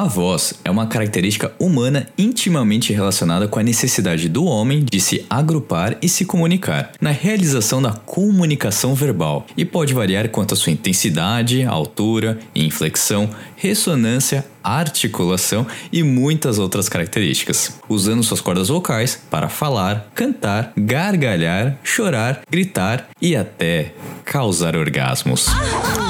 [0.00, 5.26] A voz é uma característica humana intimamente relacionada com a necessidade do homem de se
[5.28, 10.72] agrupar e se comunicar, na realização da comunicação verbal, e pode variar quanto à sua
[10.72, 20.10] intensidade, altura, inflexão, ressonância, articulação e muitas outras características, usando suas cordas vocais para falar,
[20.14, 23.92] cantar, gargalhar, chorar, gritar e até
[24.24, 25.48] causar orgasmos.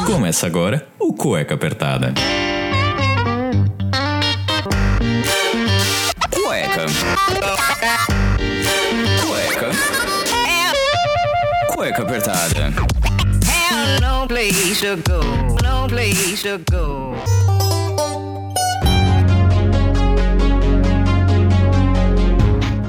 [0.06, 2.14] Começa agora o Cueca Apertada.
[9.22, 9.70] Cueca.
[11.68, 12.72] Cueca apertada.
[13.46, 15.22] Hell, no place to go,
[15.62, 17.14] no place to go.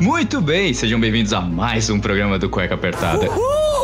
[0.01, 3.29] Muito bem, sejam bem-vindos a mais um programa do Cueca Apertada.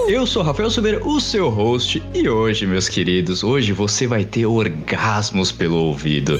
[0.09, 4.45] Eu sou Rafael Silveira, o seu host, e hoje, meus queridos, hoje você vai ter
[4.45, 6.37] orgasmos pelo ouvido.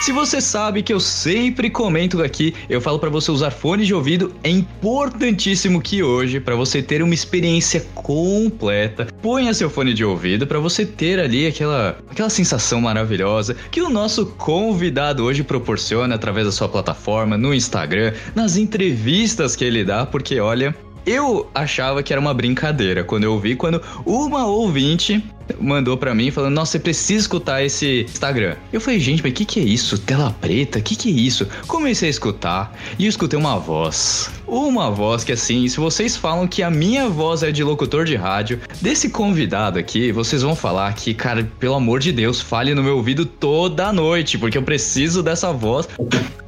[0.00, 3.92] Se você sabe que eu sempre comento aqui, eu falo para você usar fones de
[3.92, 10.04] ouvido, é importantíssimo que hoje, para você ter uma experiência completa, ponha seu fone de
[10.04, 16.14] ouvido para você ter ali aquela, aquela sensação maravilhosa que o nosso convidado hoje proporciona
[16.14, 22.02] através da sua plataforma, no Instagram, nas entrevistas que ele dá, porque olha, eu achava
[22.02, 25.22] que era uma brincadeira quando eu vi quando uma ouvinte
[25.60, 28.56] mandou para mim falando: Nossa, você precisa escutar esse Instagram.
[28.72, 29.98] Eu falei: Gente, mas o que, que é isso?
[29.98, 30.78] Tela preta?
[30.78, 31.46] O que, que é isso?
[31.66, 34.30] Comecei a escutar e eu escutei uma voz.
[34.46, 38.16] Uma voz que, assim, se vocês falam que a minha voz é de locutor de
[38.16, 42.82] rádio, desse convidado aqui, vocês vão falar que, cara, pelo amor de Deus, fale no
[42.82, 45.86] meu ouvido toda noite, porque eu preciso dessa voz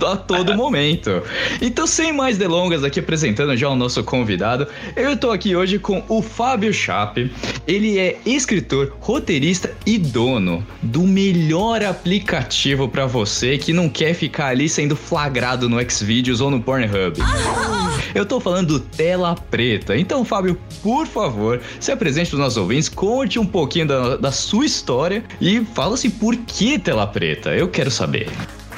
[0.03, 1.23] a todo momento.
[1.61, 6.03] Então, sem mais delongas, aqui apresentando já o nosso convidado, eu tô aqui hoje com
[6.09, 7.31] o Fábio Chape.
[7.67, 14.47] Ele é escritor, roteirista e dono do melhor aplicativo para você que não quer ficar
[14.47, 17.19] ali sendo flagrado no Xvideos ou no Pornhub.
[18.15, 19.97] Eu tô falando do Tela Preta.
[19.97, 24.33] Então, Fábio, por favor, se apresente para os nossos ouvintes, conte um pouquinho da, da
[24.33, 27.51] sua história e fala assim por que Tela Preta.
[27.51, 28.29] Eu quero saber.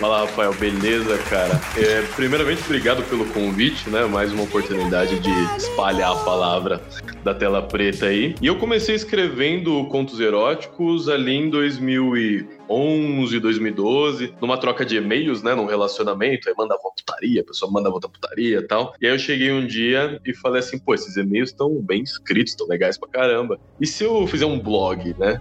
[0.03, 1.61] Fala, Rafael, beleza, cara?
[1.77, 4.05] É, primeiramente, obrigado pelo convite, né?
[4.05, 6.83] Mais uma oportunidade de espalhar a palavra
[7.23, 8.35] da tela preta aí.
[8.43, 15.55] E eu comecei escrevendo contos eróticos ali em 2011, 2012, numa troca de e-mails, né?
[15.55, 18.95] Num relacionamento, aí mandava uma putaria, a pessoa mandava outra putaria e tal.
[19.01, 22.55] E aí eu cheguei um dia e falei assim, pô, esses e-mails estão bem escritos,
[22.55, 23.57] estão legais pra caramba.
[23.81, 25.39] E se eu fizer um blog, né?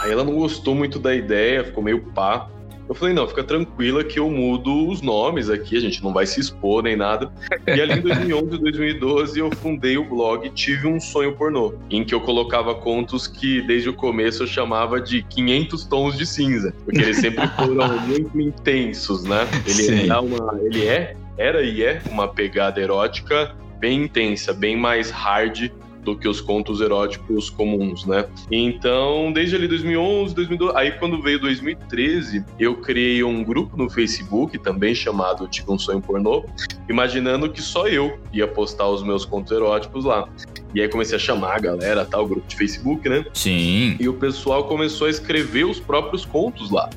[0.00, 2.48] Aí ela não gostou muito da ideia, ficou meio pá.
[2.88, 6.26] Eu falei, não, fica tranquila que eu mudo os nomes aqui, a gente não vai
[6.26, 7.30] se expor nem nada.
[7.66, 12.02] E ali em 2011 e 2012 eu fundei o blog Tive um Sonho Pornô, em
[12.02, 16.74] que eu colocava contos que desde o começo eu chamava de 500 tons de cinza,
[16.84, 19.46] porque eles sempre foram muito intensos, né?
[19.66, 25.10] Ele, é, uma, ele é, era e é uma pegada erótica bem intensa, bem mais
[25.10, 25.70] hard
[26.02, 28.26] do que os contos eróticos comuns, né?
[28.50, 34.58] Então, desde ali 2011, 2012, aí quando veio 2013, eu criei um grupo no Facebook
[34.58, 36.44] também chamado Tive um Sonho Pornô,
[36.88, 40.28] imaginando que só eu ia postar os meus contos eróticos lá.
[40.74, 43.24] E aí comecei a chamar a galera, tal, tá, grupo de Facebook, né?
[43.32, 43.96] Sim.
[43.98, 46.90] E o pessoal começou a escrever os próprios contos lá.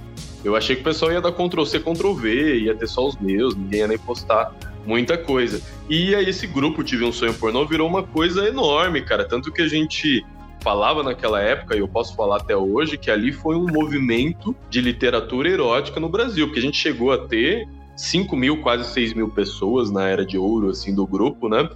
[0.44, 3.16] Eu achei que o pessoal ia dar Ctrl C, Ctrl V, ia ter só os
[3.18, 4.54] meus, ninguém ia nem postar
[4.86, 5.62] muita coisa.
[5.90, 9.26] E aí esse grupo Tive um Sonho Pornô virou uma coisa enorme, cara.
[9.26, 10.26] Tanto que a gente
[10.62, 14.80] falava naquela época, e eu posso falar até hoje, que ali foi um movimento de
[14.80, 19.30] literatura erótica no Brasil, porque a gente chegou a ter 5 mil, quase 6 mil
[19.30, 21.68] pessoas na era de ouro, assim, do grupo, né?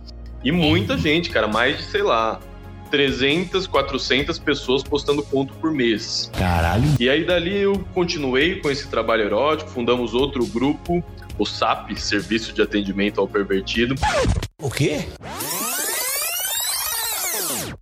[0.44, 2.40] E muita gente, cara, mais de, sei lá,
[2.92, 6.30] 300, 400 pessoas postando conto por mês.
[6.38, 6.86] Caralho.
[7.00, 11.04] E aí dali eu continuei com esse trabalho erótico, fundamos outro grupo,
[11.38, 13.96] o SAP, Serviço de Atendimento ao Pervertido.
[14.62, 15.06] O quê?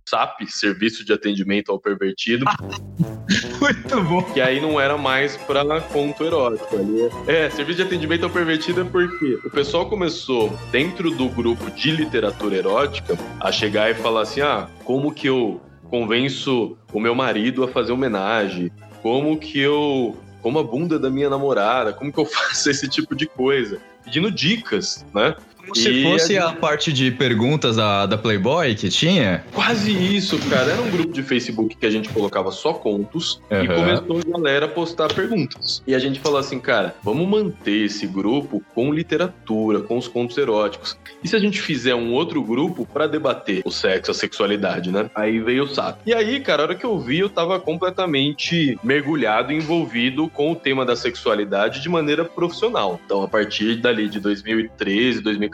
[0.08, 2.44] SAP, Serviço de Atendimento ao Pervertido.
[3.60, 4.22] Muito bom.
[4.22, 6.76] Que aí não era mais pra conto erótico.
[6.76, 11.70] Ali é, Serviço de Atendimento ao Pervertido é porque o pessoal começou, dentro do grupo
[11.70, 17.14] de literatura erótica, a chegar e falar assim: ah, como que eu convenço o meu
[17.14, 18.70] marido a fazer homenagem?
[19.02, 23.16] Como que eu como a bunda da minha namorada, como que eu faço esse tipo
[23.16, 23.80] de coisa?
[24.04, 25.34] Pedindo dicas, né?
[25.64, 26.56] Como se fosse a, gente...
[26.56, 29.44] a, parte de perguntas da, da Playboy que tinha?
[29.52, 30.72] Quase isso, cara.
[30.72, 33.64] Era um grupo de Facebook que a gente colocava só contos uhum.
[33.64, 35.82] e começou a galera a postar perguntas.
[35.86, 40.36] E a gente falou assim, cara, vamos manter esse grupo com literatura, com os contos
[40.38, 40.96] eróticos.
[41.22, 45.10] E se a gente fizer um outro grupo para debater o sexo, a sexualidade, né?
[45.14, 45.98] Aí veio o saco.
[46.04, 50.52] E aí, cara, a hora que eu vi, eu tava completamente mergulhado e envolvido com
[50.52, 53.00] o tema da sexualidade de maneira profissional.
[53.04, 55.53] Então, a partir dali de 2013, 2014,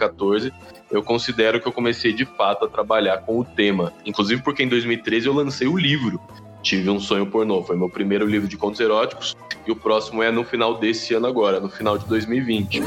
[0.90, 3.92] eu considero que eu comecei de fato a trabalhar com o tema.
[4.04, 6.20] Inclusive porque em 2013 eu lancei o livro
[6.62, 7.62] Tive um Sonho Pornô.
[7.62, 9.36] Foi meu primeiro livro de contos eróticos
[9.66, 12.80] e o próximo é no final desse ano agora, no final de 2020.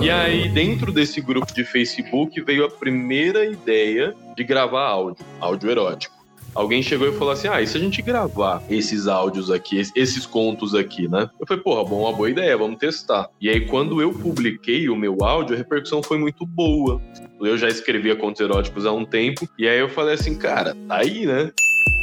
[0.00, 5.70] E aí, dentro desse grupo de Facebook, veio a primeira ideia de gravar áudio, áudio
[5.70, 6.21] erótico.
[6.54, 10.26] Alguém chegou e falou assim: Ah, e se a gente gravar esses áudios aqui, esses
[10.26, 11.28] contos aqui, né?
[11.40, 13.28] Eu falei, porra, bom, uma boa ideia, vamos testar.
[13.40, 17.00] E aí, quando eu publiquei o meu áudio, a repercussão foi muito boa.
[17.40, 20.96] Eu já escrevia contos eróticos há um tempo, e aí eu falei assim, cara, tá
[20.96, 21.50] aí, né?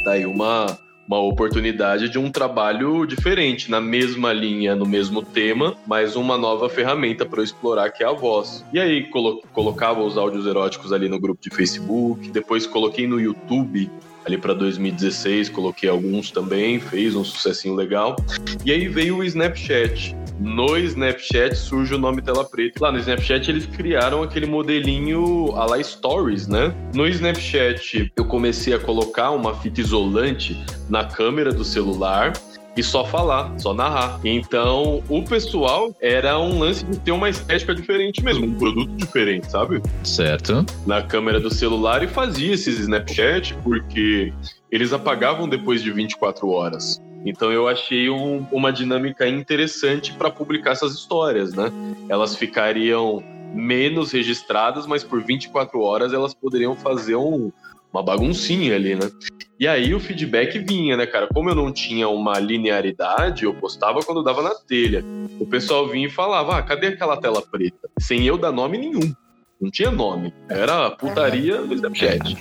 [0.04, 5.76] Tá aí uma, uma oportunidade de um trabalho diferente, na mesma linha, no mesmo tema,
[5.86, 8.64] mas uma nova ferramenta para explorar que é a voz.
[8.72, 13.18] E aí colo colocava os áudios eróticos ali no grupo de Facebook, depois coloquei no
[13.18, 13.90] YouTube
[14.24, 18.16] ali para 2016, coloquei alguns também, fez um sucessinho legal.
[18.64, 20.16] E aí veio o Snapchat.
[20.38, 22.82] No Snapchat surge o nome tela preta.
[22.82, 26.74] Lá no Snapchat eles criaram aquele modelinho a la Stories, né?
[26.94, 30.58] No Snapchat eu comecei a colocar uma fita isolante
[30.88, 32.32] na câmera do celular
[32.76, 34.20] e só falar, só narrar.
[34.24, 39.50] Então, o pessoal era um lance de ter uma estética diferente mesmo, um produto diferente,
[39.50, 39.82] sabe?
[40.04, 40.64] Certo.
[40.86, 44.32] Na câmera do celular e fazia esses Snapchat porque
[44.70, 47.00] eles apagavam depois de 24 horas.
[47.24, 51.70] Então eu achei um, uma dinâmica interessante para publicar essas histórias, né?
[52.08, 53.22] Elas ficariam
[53.54, 57.52] menos registradas, mas por 24 horas elas poderiam fazer um,
[57.92, 59.10] uma baguncinha ali, né?
[59.60, 61.26] E aí o feedback vinha, né, cara?
[61.26, 65.04] Como eu não tinha uma linearidade, eu postava quando dava na telha.
[65.38, 67.90] O pessoal vinha e falava: ah, cadê aquela tela preta?
[68.00, 69.14] Sem eu dar nome nenhum.
[69.60, 70.32] Não tinha nome.
[70.48, 72.38] Era putaria no Snapchat.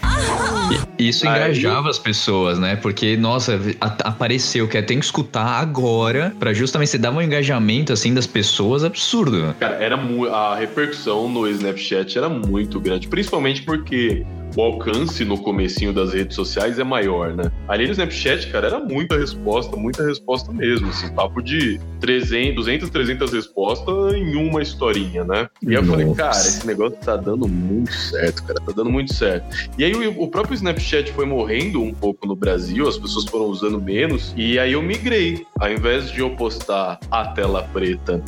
[0.97, 1.89] Isso engajava Aí...
[1.89, 2.77] as pessoas, né?
[2.77, 7.91] Porque, nossa, apareceu que é, tem que escutar agora para justamente se dar um engajamento
[7.91, 9.53] assim das pessoas absurdo.
[9.59, 9.99] Cara, era
[10.31, 14.25] a repercussão no Snapchat era muito grande, principalmente porque
[14.55, 17.51] o alcance no comecinho das redes sociais é maior, né?
[17.67, 22.89] Ali no Snapchat, cara, era muita resposta, muita resposta mesmo, assim, papo de 300, 200,
[22.89, 25.49] 300 respostas em uma historinha, né?
[25.61, 29.69] E eu falei, cara, esse negócio tá dando muito certo, cara, tá dando muito certo.
[29.77, 33.45] E aí o, o próprio Snapchat foi morrendo um pouco no Brasil, as pessoas foram
[33.45, 35.45] usando menos, e aí eu migrei.
[35.59, 38.21] Ao invés de eu postar a tela preta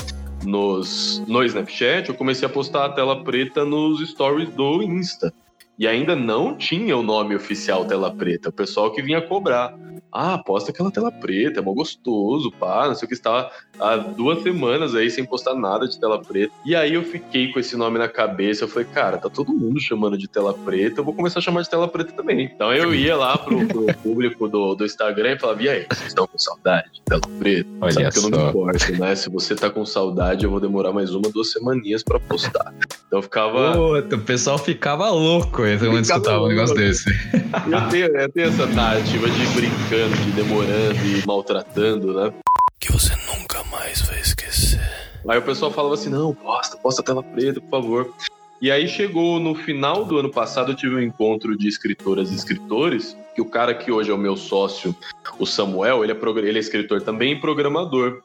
[0.43, 5.33] nos, no Snapchat, eu comecei a postar a tela preta nos stories do Insta
[5.77, 8.49] e ainda não tinha o nome oficial Tela Preta.
[8.49, 9.75] O pessoal que vinha cobrar.
[10.11, 13.95] Ah, posta aquela tela preta, é mó gostoso, pá, não sei o que estava há
[13.95, 16.53] duas semanas aí sem postar nada de tela preta.
[16.65, 19.79] E aí eu fiquei com esse nome na cabeça, eu falei, cara, tá todo mundo
[19.79, 22.51] chamando de tela preta, eu vou começar a chamar de tela preta também.
[22.53, 26.07] Então eu ia lá pro, pro público do, do Instagram e falava, e aí, vocês
[26.07, 27.69] estão com saudade de tela preta?
[27.79, 29.15] Olha Sabe que eu não me importo, né?
[29.15, 32.73] Se você tá com saudade, eu vou demorar mais uma, duas semaninhas pra postar.
[33.07, 33.73] Então ficava.
[33.73, 37.09] Puta, o pessoal ficava louco quando escutava um negócio desse.
[37.71, 42.33] Eu tenho, eu tenho essa narrativa de brincando, de demorando e maltratando, né?
[42.79, 44.81] Que você nunca mais vai esquecer.
[45.27, 48.13] Aí o pessoal falava assim: não, posta, posta a tela preta, por favor.
[48.61, 52.35] E aí chegou no final do ano passado, eu tive um encontro de escritoras e
[52.35, 54.95] escritores, que o cara que hoje é o meu sócio,
[55.39, 56.17] o Samuel, ele é,
[56.47, 58.21] ele é escritor também e programador.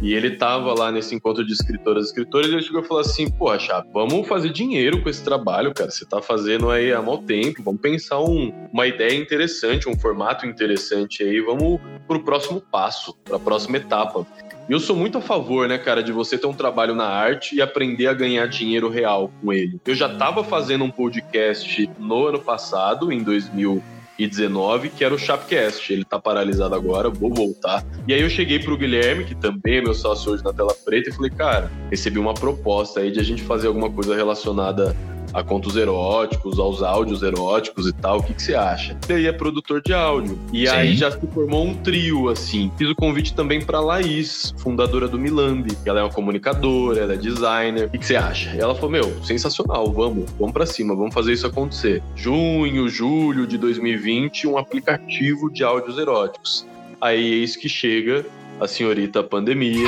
[0.00, 3.00] E ele tava lá nesse encontro de escritoras e escritores e ele chegou e falou
[3.00, 5.90] assim: Poxa, vamos fazer dinheiro com esse trabalho, cara.
[5.90, 10.46] Você tá fazendo aí há mau tempo, vamos pensar um, uma ideia interessante, um formato
[10.46, 14.24] interessante aí, vamos pro próximo passo, pra próxima etapa.
[14.68, 17.56] E eu sou muito a favor, né, cara, de você ter um trabalho na arte
[17.56, 19.80] e aprender a ganhar dinheiro real com ele.
[19.86, 23.82] Eu já tava fazendo um podcast no ano passado, em 2000
[24.18, 25.92] 2019, que era o Chapcast.
[25.92, 27.84] Ele tá paralisado agora, vou voltar.
[28.06, 31.10] E aí eu cheguei pro Guilherme, que também é meu sócio hoje na tela preta,
[31.10, 34.94] e falei, cara, recebi uma proposta aí de a gente fazer alguma coisa relacionada
[35.32, 38.18] a contos eróticos, aos áudios eróticos e tal.
[38.18, 38.96] O que, que você acha?
[39.08, 40.38] Ele é produtor de áudio.
[40.52, 40.74] E Sim.
[40.74, 42.70] aí já se formou um trio, assim.
[42.76, 45.76] Fiz o convite também pra Laís, fundadora do Milambi.
[45.84, 47.86] Ela é uma comunicadora, ela é designer.
[47.86, 48.54] O que, que você acha?
[48.54, 52.02] E ela falou: Meu, sensacional, vamos, vamos pra cima, vamos fazer isso acontecer.
[52.16, 56.66] Junho, julho de 2020, um aplicativo de áudios eróticos.
[57.00, 58.26] Aí eis que chega
[58.60, 59.86] a senhorita pandemia,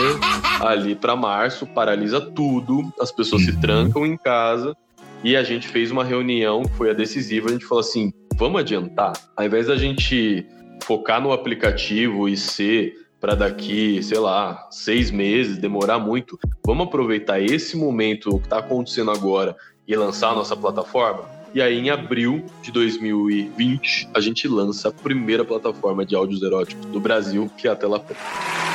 [0.60, 3.60] ali para março, paralisa tudo, as pessoas se Uhum.
[3.60, 4.76] trancam em casa
[5.22, 7.48] e a gente fez uma reunião que foi a decisiva.
[7.48, 10.46] A gente falou assim: vamos adiantar, ao invés da gente
[10.84, 17.38] focar no aplicativo e ser para daqui, sei lá, seis meses, demorar muito, vamos aproveitar
[17.38, 19.54] esse momento, o que está acontecendo agora,
[19.86, 21.28] e lançar a nossa plataforma?
[21.52, 26.86] E aí, em abril de 2020, a gente lança a primeira plataforma de áudios eróticos
[26.86, 28.69] do Brasil, que é a Tela Preta.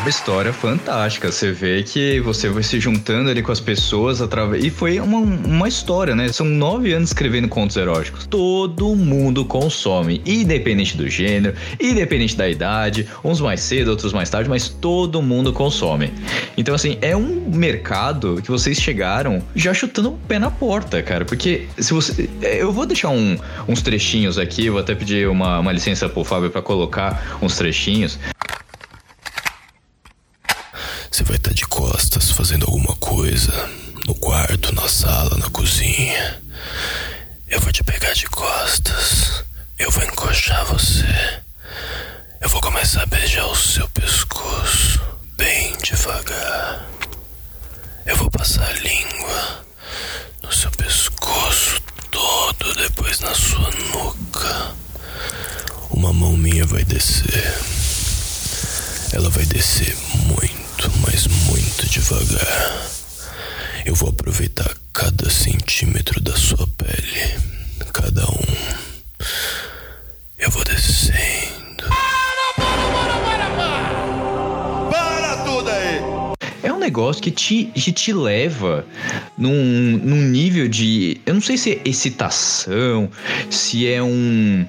[0.00, 1.30] Uma história fantástica.
[1.30, 4.64] Você vê que você vai se juntando ali com as pessoas através.
[4.64, 6.28] E foi uma, uma história, né?
[6.32, 8.26] São nove anos escrevendo contos eróticos.
[8.26, 14.48] Todo mundo consome, independente do gênero, independente da idade, uns mais cedo, outros mais tarde,
[14.48, 16.10] mas todo mundo consome.
[16.56, 21.26] Então, assim, é um mercado que vocês chegaram já chutando o pé na porta, cara.
[21.26, 22.28] Porque se você.
[22.40, 23.36] Eu vou deixar um-
[23.68, 28.18] uns trechinhos aqui, vou até pedir uma, uma licença pro Fábio pra colocar uns trechinhos.
[31.10, 33.52] Você vai estar de costas fazendo alguma coisa
[34.06, 36.40] no quarto, na sala, na cozinha.
[37.48, 39.44] Eu vou te pegar de costas.
[39.78, 41.42] Eu vou encoxar você.
[42.40, 45.00] Eu vou começar a beijar o seu pescoço
[45.36, 46.86] bem devagar.
[48.06, 49.64] Eu vou passar a língua
[50.42, 54.74] no seu pescoço todo, depois na sua nuca.
[55.90, 57.58] Uma mão minha vai descer.
[59.12, 60.49] Ela vai descer muito,
[62.10, 62.90] devagar.
[63.86, 67.38] Eu vou aproveitar cada centímetro da sua pele,
[67.92, 68.44] cada um.
[70.38, 71.20] Eu vou descendo.
[76.62, 78.84] É um negócio que te, que te leva
[79.38, 81.20] num, num nível de.
[81.24, 83.08] Eu não sei se é excitação,
[83.48, 84.66] se é um.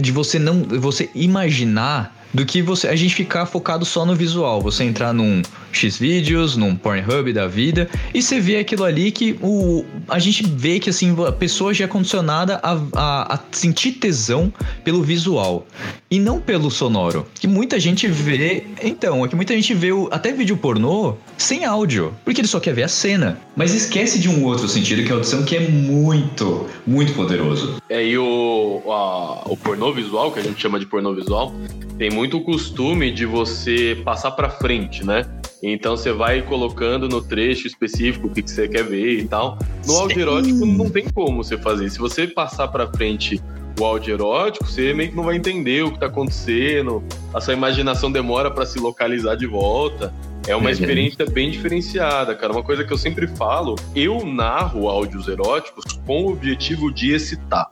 [0.00, 0.62] De você não.
[0.62, 2.88] Você imaginar do que você.
[2.88, 4.62] A gente ficar focado só no visual.
[4.62, 5.42] Você entrar num
[5.76, 9.84] Xvideos, num Pornhub da vida, e você vê aquilo ali que o.
[10.08, 14.52] A gente vê que assim, a pessoa já é condicionada a, a, a sentir tesão
[14.84, 15.66] pelo visual.
[16.10, 17.26] E não pelo sonoro.
[17.34, 18.64] Que muita gente vê.
[18.82, 22.14] Então, é que muita gente vê o- até vídeo pornô sem áudio.
[22.24, 23.38] Porque ele só quer ver a cena.
[23.56, 27.76] Mas esquece de um outro sentido, que é a audição, que é muito, muito poderoso.
[27.88, 31.52] É, e o, a- o pornô visual, que a gente chama de pornô visual,
[31.98, 35.24] tem muito o costume de você passar pra frente, né?
[35.72, 39.58] Então você vai colocando no trecho específico o que, que você quer ver e tal.
[39.86, 40.00] No Sim.
[40.00, 41.90] áudio erótico não tem como você fazer.
[41.90, 43.42] Se você passar pra frente
[43.78, 47.02] o áudio erótico, você meio que não vai entender o que tá acontecendo.
[47.34, 50.14] A sua imaginação demora pra se localizar de volta.
[50.46, 50.70] É uma Uhum.
[50.70, 52.52] experiência bem diferenciada, cara.
[52.52, 57.66] Uma coisa que eu sempre falo, eu narro áudios eróticos com o objetivo de excitar.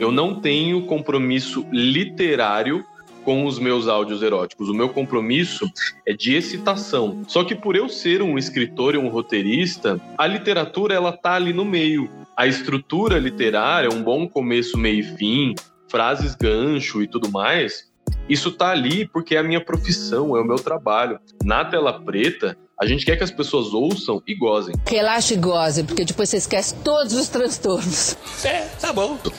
[0.00, 2.84] Eu não tenho compromisso literário
[3.26, 4.68] com os meus áudios eróticos.
[4.68, 5.68] O meu compromisso
[6.06, 7.24] é de excitação.
[7.26, 11.52] Só que por eu ser um escritor e um roteirista, a literatura ela tá ali
[11.52, 12.08] no meio.
[12.36, 15.54] A estrutura literária, um bom começo, meio e fim,
[15.88, 17.90] frases gancho e tudo mais,
[18.28, 21.18] isso tá ali porque é a minha profissão, é o meu trabalho.
[21.44, 24.74] Na tela preta, a gente quer que as pessoas ouçam e gozem.
[24.86, 28.18] Relaxe e goze, porque depois você esquece todos os transtornos.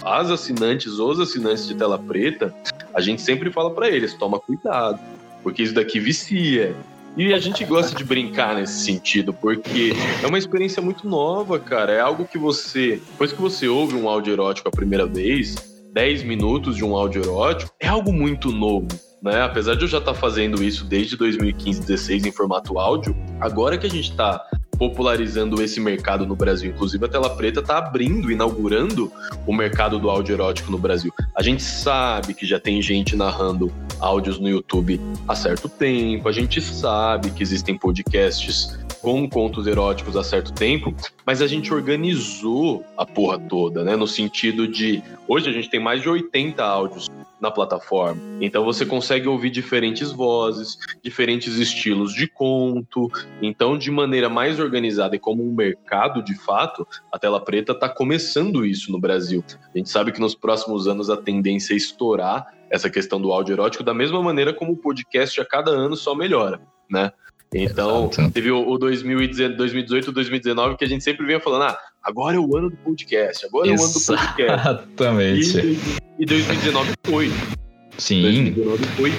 [0.04, 2.54] As assinantes, os assinantes de tela preta,
[2.98, 5.00] a gente sempre fala pra eles, toma cuidado,
[5.44, 6.76] porque isso daqui vicia.
[7.16, 11.92] E a gente gosta de brincar nesse sentido, porque é uma experiência muito nova, cara.
[11.92, 15.56] É algo que você, depois que você ouve um áudio erótico a primeira vez,
[15.94, 18.88] 10 minutos de um áudio erótico, é algo muito novo.
[19.22, 19.44] Né?
[19.44, 23.86] Apesar de eu já estar fazendo isso desde 2015, 16 em formato áudio, agora que
[23.86, 24.44] a gente está
[24.78, 29.12] popularizando esse mercado no Brasil, inclusive a Tela Preta está abrindo, inaugurando
[29.46, 31.14] o mercado do áudio erótico no Brasil.
[31.36, 36.32] A gente sabe que já tem gente narrando áudios no YouTube há certo tempo, a
[36.32, 40.94] gente sabe que existem podcasts com contos eróticos há certo tempo,
[41.26, 43.96] mas a gente organizou a porra toda, né?
[43.96, 47.08] No sentido de hoje a gente tem mais de 80 áudios
[47.40, 48.22] na plataforma.
[48.42, 53.10] Então você consegue ouvir diferentes vozes, diferentes estilos de conto.
[53.42, 57.88] Então, de maneira mais organizada e como um mercado de fato, a Tela Preta está
[57.88, 59.42] começando isso no Brasil.
[59.74, 63.54] A gente sabe que nos próximos anos a tendência é estourar essa questão do áudio
[63.54, 66.60] erótico, da mesma maneira como o podcast a cada ano só melhora,
[66.90, 67.14] né?
[67.54, 68.32] Então, Exato.
[68.32, 72.40] teve o, o 2018, 2018, 2019 que a gente sempre vinha falando, ah, agora é
[72.40, 74.42] o ano do podcast, agora é o ano do podcast.
[74.44, 75.58] Exatamente.
[75.58, 75.80] E,
[76.20, 77.32] e 2019 foi.
[77.98, 78.22] Sim.
[78.22, 79.14] 2019 foi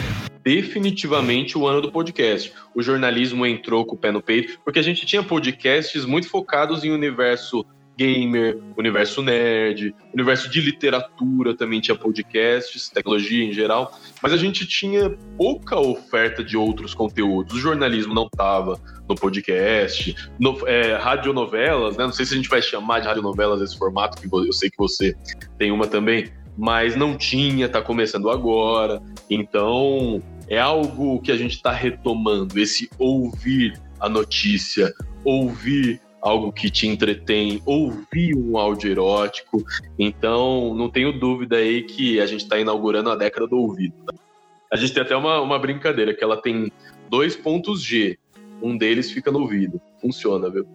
[0.45, 2.53] definitivamente o ano do podcast.
[2.75, 6.85] O jornalismo entrou com o pé no peito, porque a gente tinha podcasts muito focados
[6.85, 7.67] em universo
[7.99, 14.65] gamer, universo nerd, universo de literatura também tinha podcasts, tecnologia em geral, mas a gente
[14.67, 17.55] tinha pouca oferta de outros conteúdos.
[17.55, 22.05] O jornalismo não estava no podcast, no, é, radionovelas, né?
[22.05, 24.79] Não sei se a gente vai chamar de radionovelas esse formato, que eu sei que
[24.79, 25.17] você
[25.59, 29.03] tem uma também, mas não tinha, tá começando agora.
[29.29, 34.93] Então, é algo que a gente está retomando, esse ouvir a notícia,
[35.25, 39.65] ouvir algo que te entretém, ouvir um áudio erótico.
[39.99, 43.95] Então, não tenho dúvida aí que a gente está inaugurando a década do ouvido.
[44.73, 46.71] A gente tem até uma, uma brincadeira, que ela tem
[47.09, 48.19] dois pontos G.
[48.61, 49.81] Um deles fica no ouvido.
[50.01, 50.67] Funciona, viu?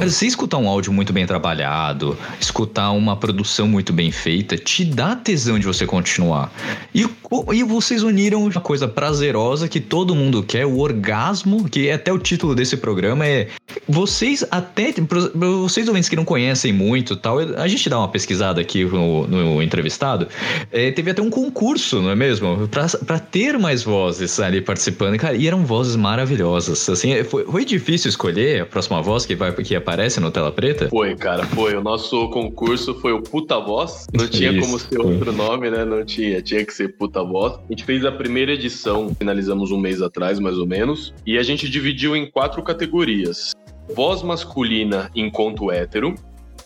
[0.00, 4.82] Mas se escutar um áudio muito bem trabalhado, escutar uma produção muito bem feita, te
[4.82, 6.50] dá tesão de você continuar.
[6.94, 7.06] E,
[7.52, 12.10] e vocês uniram uma coisa prazerosa que todo mundo quer, o orgasmo, que é até
[12.10, 13.48] o título desse programa é.
[13.86, 14.94] Vocês até.
[15.34, 19.62] Vocês ouvintes que não conhecem muito tal, a gente dá uma pesquisada aqui no, no
[19.62, 20.28] entrevistado.
[20.72, 22.66] É, teve até um concurso, não é mesmo?
[22.68, 25.18] Pra, pra ter mais vozes ali participando.
[25.18, 26.88] Cara, e eram vozes maravilhosas.
[26.88, 30.52] Assim, foi, foi difícil escolher a próxima voz que vai que aparece aparece no Tela
[30.52, 30.88] Preta?
[30.88, 31.74] Foi, cara, foi.
[31.74, 34.06] O nosso concurso foi o Puta Voz.
[34.14, 34.60] Não tinha Isso.
[34.60, 35.84] como ser outro nome, né?
[35.84, 36.40] Não tinha.
[36.40, 37.54] Tinha que ser Puta Voz.
[37.54, 41.12] A gente fez a primeira edição, finalizamos um mês atrás, mais ou menos.
[41.26, 43.50] E a gente dividiu em quatro categorias.
[43.92, 46.14] Voz masculina enquanto hétero,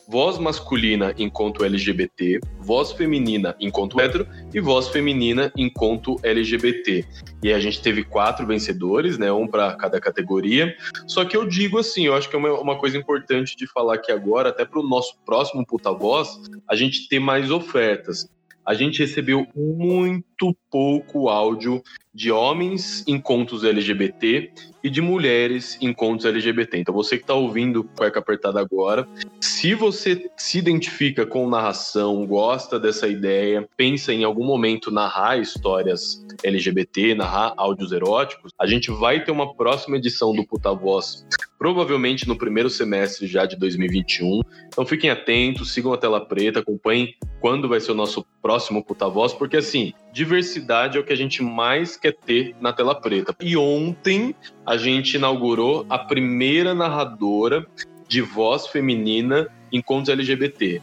[0.09, 7.05] voz masculina enquanto LGBT, voz feminina enquanto hétero e voz feminina enquanto LGBT.
[7.43, 10.75] E a gente teve quatro vencedores, né, um para cada categoria.
[11.07, 13.95] Só que eu digo assim, eu acho que é uma, uma coisa importante de falar
[13.95, 18.29] aqui agora, até para o nosso próximo Puta Voz, a gente ter mais ofertas
[18.65, 21.83] a gente recebeu muito pouco áudio
[22.15, 24.53] de homens em contos LGBT
[24.83, 26.79] e de mulheres em contos LGBT.
[26.79, 29.09] Então você que está ouvindo Cueca Apertada agora,
[29.41, 36.25] se você se identifica com narração, gosta dessa ideia, pensa em algum momento narrar histórias
[36.43, 41.27] LGBT, narrar áudios eróticos, a gente vai ter uma próxima edição do Puta Voz
[41.59, 44.43] provavelmente no primeiro semestre já de 2021.
[44.67, 49.09] Então fiquem atentos, sigam a tela preta, acompanhem quando vai ser o nosso próximo Puta
[49.09, 53.35] Voz, porque assim, diversidade é o que a gente mais quer ter na tela preta.
[53.41, 57.67] E ontem a gente inaugurou a primeira narradora
[58.09, 60.81] de voz feminina em contos LGBT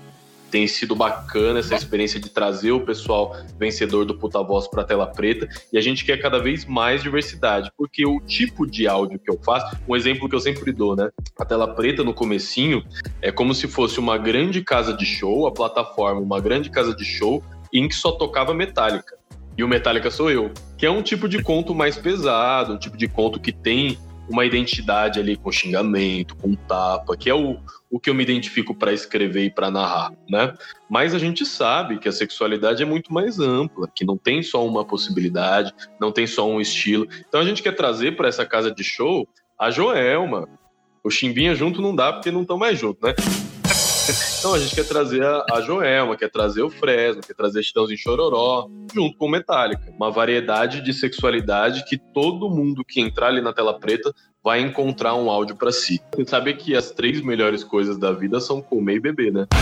[0.51, 4.85] tem sido bacana essa experiência de trazer o pessoal vencedor do Puta Voz para a
[4.85, 9.17] tela preta e a gente quer cada vez mais diversidade, porque o tipo de áudio
[9.17, 11.09] que eu faço, um exemplo que eu sempre dou, né?
[11.39, 12.83] A tela preta no comecinho
[13.22, 17.05] é como se fosse uma grande casa de show, a plataforma uma grande casa de
[17.05, 17.41] show
[17.74, 19.21] em que só tocava Metallica.
[19.61, 22.97] E o Metallica sou eu, que é um tipo de conto mais pesado, um tipo
[22.97, 23.95] de conto que tem
[24.27, 28.74] uma identidade ali com xingamento, com tapa, que é o, o que eu me identifico
[28.74, 30.51] para escrever e para narrar, né?
[30.89, 34.65] Mas a gente sabe que a sexualidade é muito mais ampla, que não tem só
[34.65, 37.07] uma possibilidade, não tem só um estilo.
[37.29, 40.50] Então a gente quer trazer para essa casa de show a Joelma.
[41.03, 43.13] O Chimbinha junto não dá porque não estão mais juntos, né?
[44.40, 47.98] Então a gente quer trazer a, a Joelma, quer trazer o Fresno, quer trazer Chitãozinho
[47.98, 49.83] Chororó, junto com Metallica.
[49.96, 55.14] Uma variedade de sexualidade que todo mundo que entrar ali na tela preta vai encontrar
[55.16, 56.01] um áudio para si.
[56.16, 59.46] Você sabe que as três melhores coisas da vida são comer e beber, né?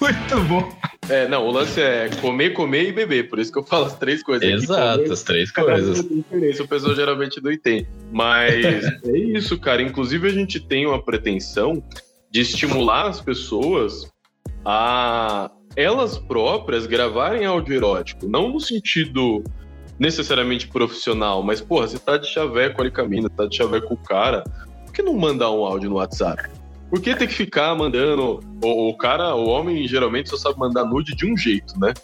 [0.00, 0.72] Muito bom.
[1.08, 3.98] É, não, o lance é comer, comer e beber, por isso que eu falo as
[3.98, 4.48] três coisas.
[4.48, 6.08] Exato, comer, as três coisas.
[6.08, 7.88] Diferença, o pessoal geralmente não entende.
[8.12, 9.82] Mas é isso, cara.
[9.82, 11.82] Inclusive, a gente tem uma pretensão
[12.32, 14.10] de estimular as pessoas
[14.64, 19.44] a elas próprias gravarem áudio erótico, não no sentido
[19.98, 23.98] necessariamente profissional, mas porra, você tá de chaveco ali caminho, tá de chaveco com o
[23.98, 24.42] cara,
[24.84, 26.50] por que não mandar um áudio no WhatsApp?
[26.90, 28.40] Por que tem que ficar mandando?
[28.62, 31.94] O, o cara, o homem geralmente só sabe mandar nude de um jeito, né?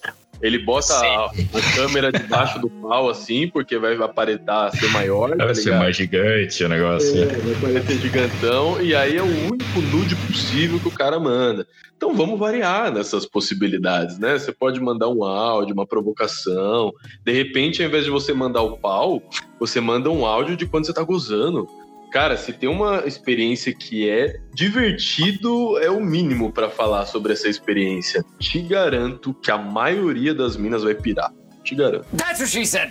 [0.41, 5.37] Ele bota a, a, câmera debaixo do pau, assim, porque vai aparentar ser maior.
[5.37, 7.23] Vai tá ser mais gigante o negócio.
[7.23, 11.67] É, vai parecer gigantão, e aí é o único nude possível que o cara manda.
[11.97, 14.39] Então vamos variar nessas possibilidades, né?
[14.39, 16.93] Você pode mandar um áudio, uma provocação.
[17.25, 19.21] De repente, ao invés de você mandar o pau,
[19.59, 21.67] você manda um áudio de quando você tá gozando.
[22.11, 27.49] Cara, se tem uma experiência que é divertido, é o mínimo para falar sobre essa
[27.49, 28.25] experiência.
[28.39, 31.31] Te garanto que a maioria das minas vai pirar.
[31.69, 32.05] Te garanto.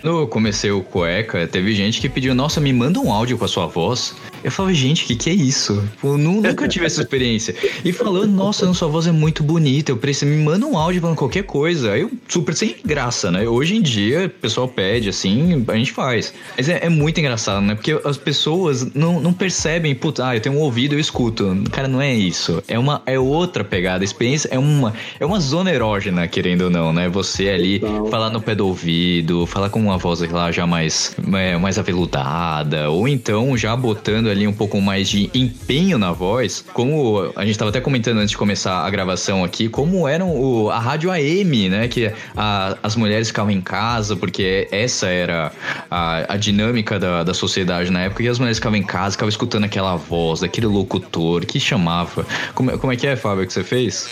[0.04, 3.48] No comecei o cueca, teve gente que pediu, nossa, me manda um áudio com a
[3.48, 4.14] sua voz.
[4.44, 5.82] Eu falava, gente, o que, que é isso?
[6.02, 7.54] Eu nu- nunca tive essa experiência.
[7.84, 11.16] E falando, nossa, sua voz é muito bonita, eu preciso, me manda um áudio falando
[11.16, 11.92] qualquer coisa.
[11.92, 13.48] Aí eu super sem graça, né?
[13.48, 16.32] Hoje em dia, o pessoal pede, assim, a gente faz.
[16.56, 17.74] Mas é, é muito engraçado, né?
[17.74, 21.60] Porque as pessoas não, não percebem, puta, ah, eu tenho um ouvido, eu escuto.
[21.72, 22.62] Cara, não é isso.
[22.68, 24.04] É uma é outra pegada.
[24.04, 27.08] A experiência é uma, é uma zona erógena, querendo ou não, né?
[27.08, 31.56] Você ali falar no pé do ouvido, falar com uma voz lá já mais, é,
[31.56, 37.32] mais aveludada, ou então já botando ali um pouco mais de empenho na voz, como
[37.36, 40.78] a gente estava até comentando antes de começar a gravação aqui, como eram o, a
[40.78, 41.88] rádio AM, né?
[41.88, 45.52] Que a- as mulheres ficavam em casa, porque essa era
[45.90, 49.28] a, a dinâmica da, da sociedade na época, e as mulheres ficavam em casa, ficavam
[49.30, 52.26] escutando aquela voz, daquele locutor que chamava.
[52.54, 54.08] Como, como é que é, Fábio, que você fez?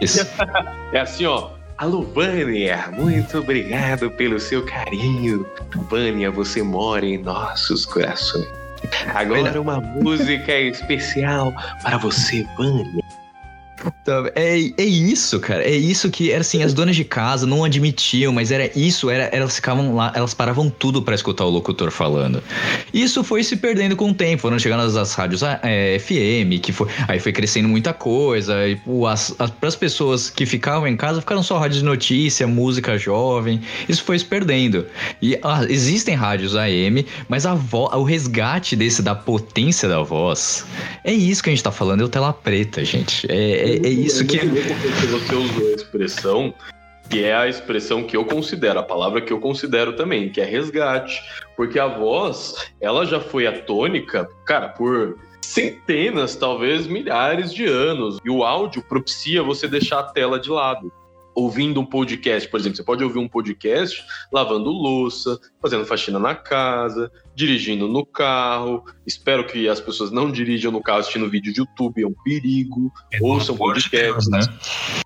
[0.00, 0.26] Isso.
[0.92, 1.50] É assim, ó.
[1.76, 5.44] Alô, Vânia, muito obrigado pelo seu carinho.
[5.90, 8.46] Vânia, você mora em nossos corações.
[9.14, 11.52] Agora uma música especial
[11.82, 13.03] para você, Vânia.
[14.04, 15.62] Tá, É, é isso, cara.
[15.62, 19.24] É isso que era assim, as donas de casa não admitiam, mas era isso, era,
[19.24, 22.42] elas ficavam lá, elas paravam tudo pra escutar o locutor falando.
[22.92, 26.72] Isso foi se perdendo com o tempo, foram chegando as, as rádios é, FM, que
[26.72, 31.42] foi, aí foi crescendo muita coisa, e as, as, pessoas que ficavam em casa, ficaram
[31.42, 34.86] só rádios de notícia, música jovem, isso foi se perdendo.
[35.20, 40.64] E ah, existem rádios AM, mas a vo, o resgate desse da potência da voz,
[41.02, 43.26] é isso que a gente tá falando, é o tela preta, gente.
[43.30, 44.38] É, é, é isso que.
[44.38, 46.54] Você usou a expressão
[47.08, 50.44] que é a expressão que eu considero, a palavra que eu considero também, que é
[50.44, 51.22] resgate.
[51.56, 58.18] Porque a voz, ela já foi atônica, cara, por centenas, talvez milhares de anos.
[58.24, 60.92] E o áudio propicia você deixar a tela de lado.
[61.34, 66.34] Ouvindo um podcast, por exemplo, você pode ouvir um podcast lavando louça, fazendo faxina na
[66.34, 68.84] casa, dirigindo no carro.
[69.06, 72.92] Espero que as pessoas não dirijam no carro assistindo vídeo de YouTube, é um perigo.
[73.20, 74.40] Ouçam podcasts, né?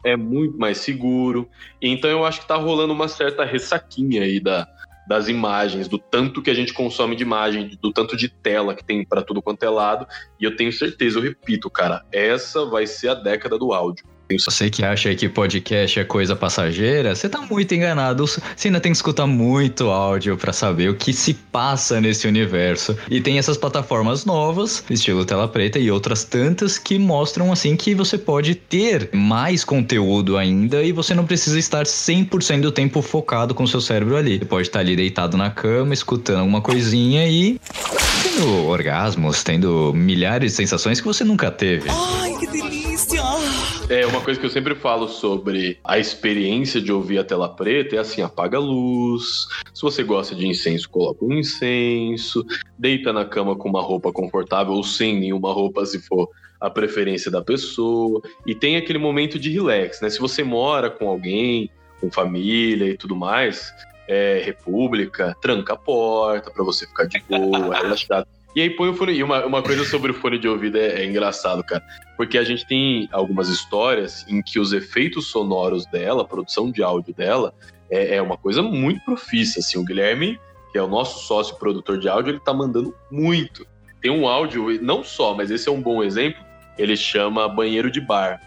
[0.05, 1.49] é muito mais seguro.
[1.81, 4.69] Então eu acho que tá rolando uma certa ressaquinha aí da,
[5.09, 8.85] das imagens, do tanto que a gente consome de imagem, do tanto de tela que
[8.85, 10.07] tem para tudo quanto é lado.
[10.39, 14.05] E eu tenho certeza, eu repito, cara, essa vai ser a década do áudio.
[14.37, 18.27] Você que acha que podcast é coisa passageira, você tá muito enganado.
[18.27, 22.95] Você ainda tem que escutar muito áudio para saber o que se passa nesse universo.
[23.11, 27.95] E tem essas plataformas novas, estilo tela preta e outras tantas que mostram assim que
[27.95, 33.55] você pode ter mais conteúdo ainda e você não precisa estar 100% do tempo focado
[33.55, 34.39] com o seu cérebro ali.
[34.39, 37.59] Você pode estar ali deitado na cama, escutando alguma coisinha e
[38.23, 41.89] tendo orgasmos, tendo milhares de sensações que você nunca teve.
[43.91, 47.97] É, uma coisa que eu sempre falo sobre a experiência de ouvir a tela preta
[47.97, 49.47] é assim, apaga a luz.
[49.73, 52.45] Se você gosta de incenso, coloca um incenso.
[52.79, 56.29] Deita na cama com uma roupa confortável ou sem nenhuma roupa, se for
[56.61, 58.21] a preferência da pessoa.
[58.47, 60.11] E tem aquele momento de relax, né?
[60.11, 63.73] Se você mora com alguém, com família e tudo mais,
[64.07, 68.29] é, república, tranca a porta para você ficar de boa, relaxado.
[68.55, 69.13] E aí põe o fone.
[69.13, 71.85] E uma, uma coisa sobre o fone de ouvido é, é, engraçado, cara.
[72.17, 76.83] Porque a gente tem algumas histórias em que os efeitos sonoros dela, a produção de
[76.83, 77.55] áudio dela,
[77.91, 79.61] é, é uma coisa muito profícia.
[79.61, 80.41] Assim, o Guilherme,
[80.73, 83.67] que é o nosso sócio produtor de áudio, ele tá mandando muito.
[84.01, 86.43] Tem um áudio, não só, mas esse é um bom exemplo.
[86.77, 88.41] Ele chama Banheiro de Bar.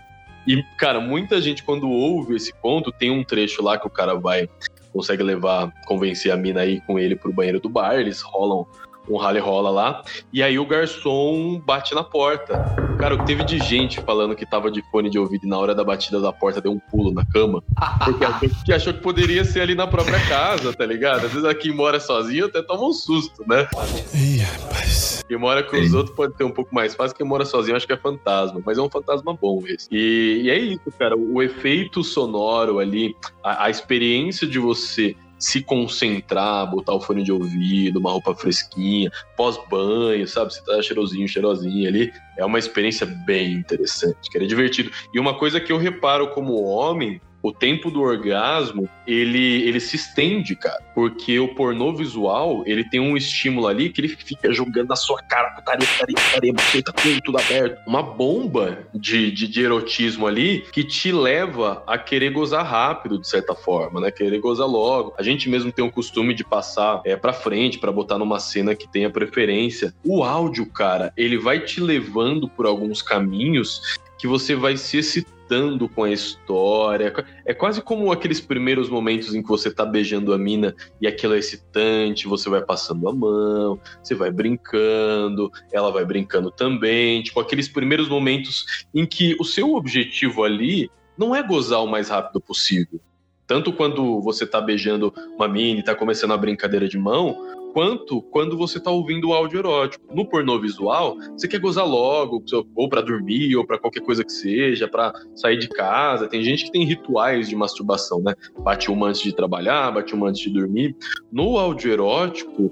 [0.47, 4.15] E, cara, muita gente, quando ouve esse conto, tem um trecho lá que o cara
[4.15, 4.49] vai,
[4.91, 8.65] consegue levar, convencer a mina aí com ele pro banheiro do bar, eles rolam
[9.09, 12.75] um rally rola lá, e aí o garçom bate na porta.
[12.99, 15.57] Cara, o que teve de gente falando que tava de fone de ouvido e na
[15.57, 17.63] hora da batida da porta deu um pulo na cama,
[18.05, 21.25] porque achou que, achou que poderia ser ali na própria casa, tá ligado?
[21.25, 23.67] Às vezes aqui mora sozinho até toma um susto, né?
[24.13, 25.23] Ih, rapaz.
[25.27, 27.87] Quem mora com os outros pode ter um pouco mais fácil, quem mora sozinho acho
[27.87, 29.87] que é fantasma, mas é um fantasma bom esse.
[29.91, 35.63] E, e é isso, cara, o efeito sonoro ali, a, a experiência de você se
[35.63, 40.53] concentrar, botar o fone de ouvido, uma roupa fresquinha, pós-banho, sabe?
[40.53, 42.13] Você tá cheirosinho, cheirosinho ali.
[42.37, 44.91] É uma experiência bem interessante, que é divertido.
[45.11, 49.95] E uma coisa que eu reparo como homem, o tempo do orgasmo, ele, ele se
[49.95, 50.81] estende, cara.
[50.93, 55.21] Porque o pornô visual, ele tem um estímulo ali que ele fica jogando na sua
[55.23, 57.81] cara, putaria, putaria, putaria, buceta, tudo, tudo aberto.
[57.87, 63.27] Uma bomba de, de, de, erotismo ali que te leva a querer gozar rápido, de
[63.27, 64.11] certa forma, né?
[64.11, 65.13] Querer gozar logo.
[65.17, 68.75] A gente mesmo tem o costume de passar é, pra frente, para botar numa cena
[68.75, 69.93] que tenha preferência.
[70.03, 75.40] O áudio, cara, ele vai te levando por alguns caminhos que você vai se excitando
[75.51, 77.13] conectando com a história.
[77.45, 81.35] É quase como aqueles primeiros momentos em que você tá beijando a mina e aquilo
[81.35, 87.21] é excitante, você vai passando a mão, você vai brincando, ela vai brincando também.
[87.21, 92.09] Tipo, aqueles primeiros momentos em que o seu objetivo ali não é gozar o mais
[92.09, 92.99] rápido possível.
[93.45, 97.35] Tanto quando você tá beijando uma mina e tá começando a brincadeira de mão,
[97.73, 100.03] quanto quando você tá ouvindo o áudio erótico.
[100.13, 102.43] No pornô visual, você quer gozar logo,
[102.75, 106.27] ou para dormir, ou para qualquer coisa que seja, para sair de casa.
[106.27, 108.33] Tem gente que tem rituais de masturbação, né?
[108.59, 110.95] Bate uma antes de trabalhar, bate uma antes de dormir.
[111.31, 112.71] No áudio erótico,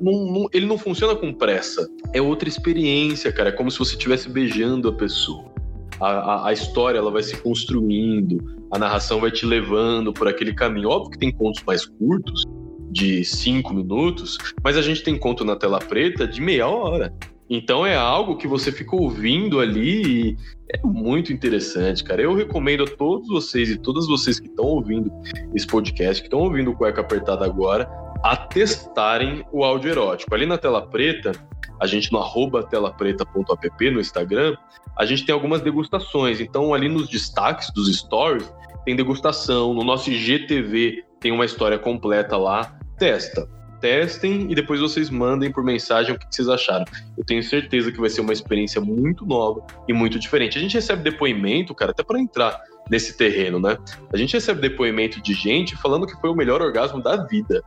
[0.00, 1.88] não, não, ele não funciona com pressa.
[2.12, 3.50] É outra experiência, cara.
[3.50, 5.44] É como se você estivesse beijando a pessoa.
[6.00, 10.52] A, a, a, história ela vai se construindo, a narração vai te levando por aquele
[10.52, 10.90] caminho.
[10.90, 12.44] Óbvio que tem contos mais curtos,
[12.96, 17.12] de cinco minutos, mas a gente tem conto na tela preta de meia hora.
[17.48, 20.36] Então é algo que você fica ouvindo ali e
[20.72, 22.22] é muito interessante, cara.
[22.22, 25.12] Eu recomendo a todos vocês e todas vocês que estão ouvindo
[25.54, 27.86] esse podcast, que estão ouvindo o Cueca Apertada agora,
[28.24, 30.34] a testarem o áudio erótico.
[30.34, 31.32] Ali na tela preta,
[31.78, 34.56] a gente no arroba telapreta.app no Instagram,
[34.98, 36.40] a gente tem algumas degustações.
[36.40, 38.50] Então ali nos destaques dos stories
[38.86, 39.74] tem degustação.
[39.74, 42.75] No nosso IGTV tem uma história completa lá.
[42.98, 43.48] Testa.
[43.80, 46.84] Testem e depois vocês mandem por mensagem o que vocês acharam.
[47.16, 50.56] Eu tenho certeza que vai ser uma experiência muito nova e muito diferente.
[50.56, 52.58] A gente recebe depoimento, cara, até para entrar
[52.90, 53.76] nesse terreno, né?
[54.12, 57.62] A gente recebe depoimento de gente falando que foi o melhor orgasmo da vida.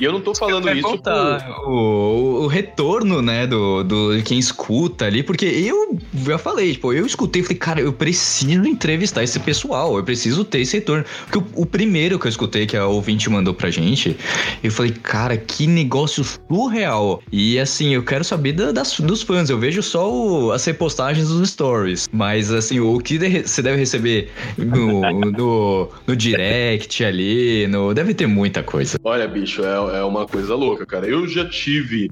[0.00, 1.68] E eu não tô falando isso voltar por...
[1.68, 7.04] o, o retorno, né, do, do quem escuta ali, porque eu já falei, tipo, eu
[7.04, 11.04] escutei e falei, cara, eu preciso entrevistar esse pessoal, eu preciso ter esse retorno.
[11.24, 14.16] Porque o, o, primeiro que eu escutei, que a ouvinte mandou pra gente,
[14.62, 17.20] eu falei, cara, que negócio surreal.
[17.32, 21.28] E assim, eu quero saber da, das, dos fãs, eu vejo só o, as repostagens
[21.28, 25.00] dos stories, mas assim, o que você deve receber no,
[25.32, 28.98] no, no direct ali, no, deve ter muita coisa.
[29.02, 31.06] Olha, bicho, é é uma coisa louca, cara.
[31.06, 32.10] Eu já tive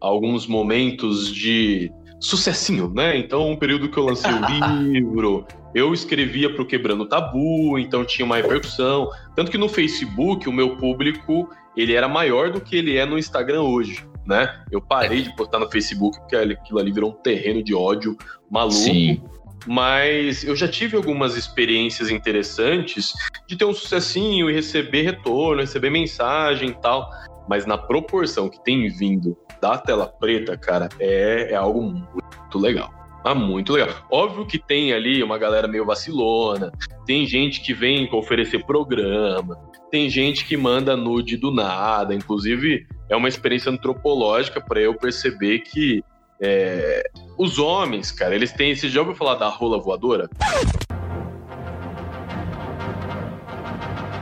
[0.00, 3.16] alguns momentos de sucessinho, né?
[3.16, 4.40] Então, um período que eu lancei o
[4.90, 9.08] livro, eu escrevia para o Quebrando Tabu, então tinha uma repercussão.
[9.36, 13.18] Tanto que no Facebook, o meu público, ele era maior do que ele é no
[13.18, 14.62] Instagram hoje, né?
[14.70, 18.16] Eu parei de postar no Facebook porque aquilo ali virou um terreno de ódio
[18.50, 18.74] maluco.
[18.74, 19.22] Sim.
[19.68, 23.12] Mas eu já tive algumas experiências interessantes
[23.46, 27.10] de ter um sucessinho e receber retorno, receber mensagem e tal.
[27.46, 32.90] Mas na proporção que tem vindo da tela preta, cara, é, é algo muito legal.
[33.22, 33.90] Ah, muito legal.
[34.10, 36.72] Óbvio que tem ali uma galera meio vacilona,
[37.04, 39.54] tem gente que vem oferecer programa,
[39.90, 42.14] tem gente que manda nude do nada.
[42.14, 46.02] Inclusive, é uma experiência antropológica para eu perceber que
[46.40, 48.74] é, os homens, cara, eles têm.
[48.74, 50.28] Você já ouviu falar da rola voadora?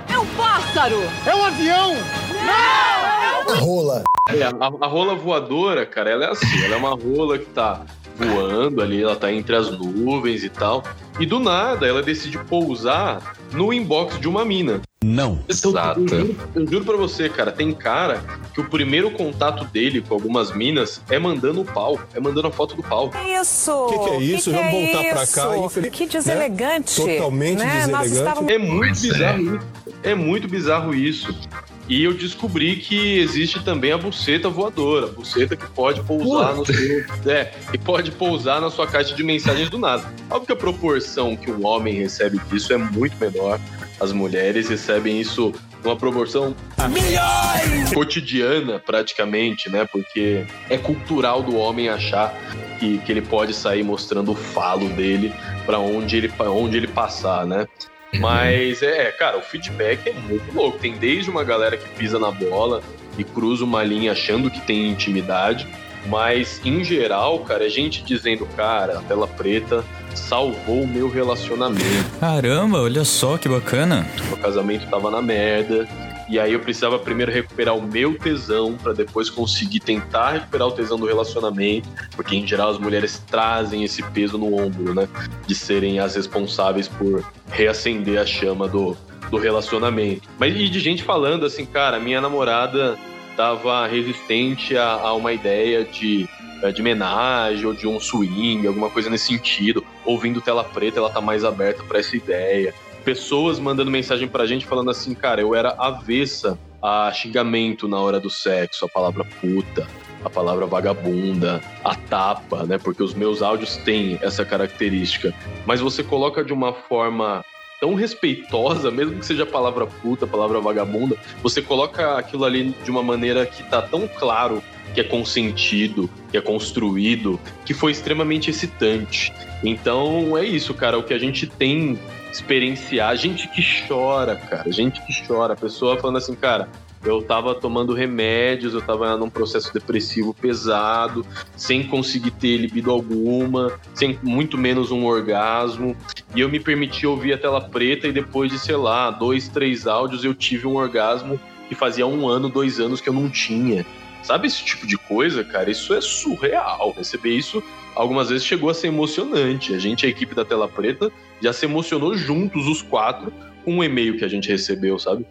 [0.08, 1.02] É um pássaro!
[1.26, 1.94] É um avião!
[1.94, 3.06] Não!
[3.06, 4.04] É uma rola.
[4.28, 7.82] É, a, a, rola voadora, cara, ela é assim, ela é uma rola que tá
[8.16, 10.82] voando ali, ela tá entre as nuvens e tal.
[11.20, 14.80] E do nada ela decide pousar no inbox de uma mina.
[15.04, 15.38] Não.
[15.48, 16.00] Exato.
[16.00, 18.22] Eu, juro, eu juro pra você, cara, tem cara
[18.56, 22.50] que o primeiro contato dele com algumas minas é mandando o pau, é mandando a
[22.50, 23.10] foto do pau.
[23.38, 23.70] Isso!
[23.70, 24.50] O que, que, é isso?
[24.50, 25.58] Que Vamos que é voltar é pra cá.
[25.58, 25.90] Infeliz...
[25.90, 27.04] Que deselegante.
[27.04, 27.16] Né?
[27.16, 27.80] Totalmente né?
[27.80, 28.12] deselegante.
[28.16, 28.50] Estávamos...
[28.50, 29.42] É muito bizarro é.
[29.42, 29.66] isso.
[30.02, 31.38] É muito bizarro isso.
[31.86, 36.72] E eu descobri que existe também a buceta voadora, a buceta que pode pousar Puta.
[36.72, 40.02] no seu, é, que pode pousar na sua caixa de mensagens do nada.
[40.30, 43.60] Óbvio que a proporção que um homem recebe disso é muito menor.
[44.00, 46.54] As mulheres recebem isso numa proporção
[46.88, 47.92] Milhões!
[47.92, 49.86] cotidiana, praticamente, né?
[49.90, 52.34] Porque é cultural do homem achar
[52.78, 55.32] que, que ele pode sair mostrando o falo dele
[55.64, 57.66] para onde ele, onde ele passar, né?
[58.12, 58.20] Uhum.
[58.20, 60.78] Mas é, cara, o feedback é muito louco.
[60.78, 62.82] Tem desde uma galera que pisa na bola
[63.18, 65.66] e cruza uma linha achando que tem intimidade,
[66.08, 71.08] mas em geral, cara, a é gente dizendo, cara, a tela preta salvou o meu
[71.08, 72.18] relacionamento.
[72.18, 74.06] Caramba, olha só que bacana.
[74.32, 75.86] O casamento tava na merda.
[76.28, 80.72] E aí eu precisava primeiro recuperar o meu tesão para depois conseguir tentar recuperar o
[80.72, 85.08] tesão do relacionamento, porque em geral as mulheres trazem esse peso no ombro, né?
[85.46, 88.96] De serem as responsáveis por reacender a chama do,
[89.30, 90.28] do relacionamento.
[90.36, 92.98] Mas e de gente falando assim, cara, minha namorada
[93.36, 96.28] tava resistente a, a uma ideia de
[96.62, 99.84] eh, de homenagem ou de um swing, alguma coisa nesse sentido.
[100.04, 102.74] Ouvindo tela preta, ela tá mais aberta para essa ideia
[103.06, 108.18] pessoas mandando mensagem pra gente falando assim, cara, eu era avessa a xingamento na hora
[108.18, 109.86] do sexo, a palavra puta,
[110.24, 112.78] a palavra vagabunda, a tapa, né?
[112.78, 115.32] Porque os meus áudios têm essa característica.
[115.64, 117.44] Mas você coloca de uma forma
[117.80, 123.02] tão respeitosa, mesmo que seja palavra puta, palavra vagabunda, você coloca aquilo ali de uma
[123.02, 124.62] maneira que tá tão claro
[124.94, 129.32] que é consentido, que é construído, que foi extremamente excitante.
[129.62, 131.98] Então é isso, cara, o que a gente tem
[132.32, 136.68] experienciar, gente que chora, cara, gente que chora, a pessoa falando assim, cara,
[137.04, 141.24] eu tava tomando remédios, eu tava num processo depressivo pesado,
[141.56, 145.96] sem conseguir ter libido alguma, sem muito menos um orgasmo.
[146.36, 149.86] E eu me permiti ouvir a tela preta e depois de, sei lá, dois, três
[149.86, 153.86] áudios, eu tive um orgasmo que fazia um ano, dois anos que eu não tinha.
[154.22, 155.70] Sabe esse tipo de coisa, cara?
[155.70, 156.92] Isso é surreal.
[156.94, 157.62] Receber isso
[157.94, 159.72] algumas vezes chegou a ser emocionante.
[159.72, 163.32] A gente, a equipe da Tela Preta, já se emocionou juntos, os quatro,
[163.64, 165.24] com um e-mail que a gente recebeu, sabe?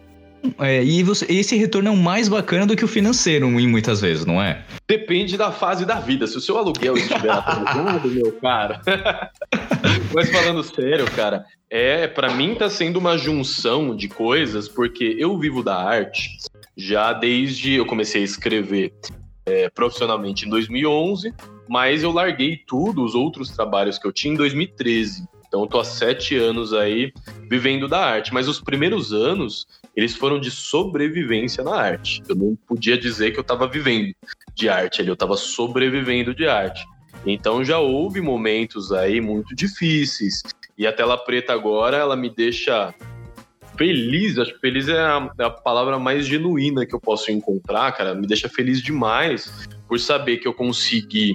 [0.58, 4.00] É, e você, esse retorno é o mais bacana do que o financeiro, em muitas
[4.00, 4.62] vezes, não é?
[4.88, 6.26] Depende da fase da vida.
[6.26, 8.80] Se o seu aluguel estiver atrasado, meu cara.
[10.14, 15.38] Mas falando sério, cara, é para mim tá sendo uma junção de coisas, porque eu
[15.38, 16.30] vivo da arte
[16.76, 18.92] já desde eu comecei a escrever
[19.46, 21.32] é, profissionalmente em 2011,
[21.68, 25.24] mas eu larguei tudo, os outros trabalhos que eu tinha em 2013.
[25.46, 27.12] Então eu tô há sete anos aí
[27.48, 28.34] vivendo da arte.
[28.34, 32.22] Mas os primeiros anos, eles foram de sobrevivência na arte.
[32.28, 34.12] Eu não podia dizer que eu estava vivendo
[34.54, 36.84] de arte eu estava sobrevivendo de arte.
[37.26, 40.42] Então já houve momentos aí muito difíceis.
[40.78, 42.94] E a tela preta agora, ela me deixa
[43.76, 44.38] feliz.
[44.38, 48.14] Acho que feliz é a, é a palavra mais genuína que eu posso encontrar, cara.
[48.14, 51.34] Me deixa feliz demais por saber que eu consegui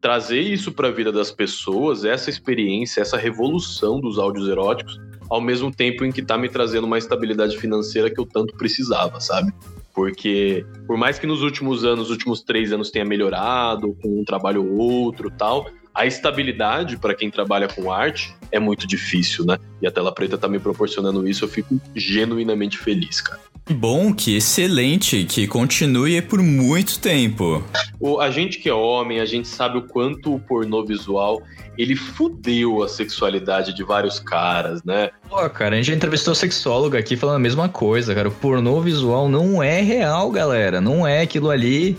[0.00, 5.40] trazer isso para a vida das pessoas, essa experiência, essa revolução dos áudios eróticos, ao
[5.40, 9.52] mesmo tempo em que está me trazendo uma estabilidade financeira que eu tanto precisava, sabe?
[9.96, 14.62] Porque, por mais que nos últimos anos, últimos três anos tenha melhorado, com um trabalho
[14.62, 19.56] ou outro tal, a estabilidade para quem trabalha com arte é muito difícil, né?
[19.80, 23.40] E a tela preta tá me proporcionando isso, eu fico genuinamente feliz, cara.
[23.68, 27.64] Bom, que excelente, que continue por muito tempo.
[27.98, 31.42] O, a gente que é homem, a gente sabe o quanto o pornô visual
[31.76, 35.10] ele fudeu a sexualidade de vários caras, né?
[35.28, 38.28] Pô, cara, a gente já entrevistou sexóloga aqui falando a mesma coisa, cara.
[38.28, 40.80] O pornô visual não é real, galera.
[40.80, 41.96] Não é aquilo ali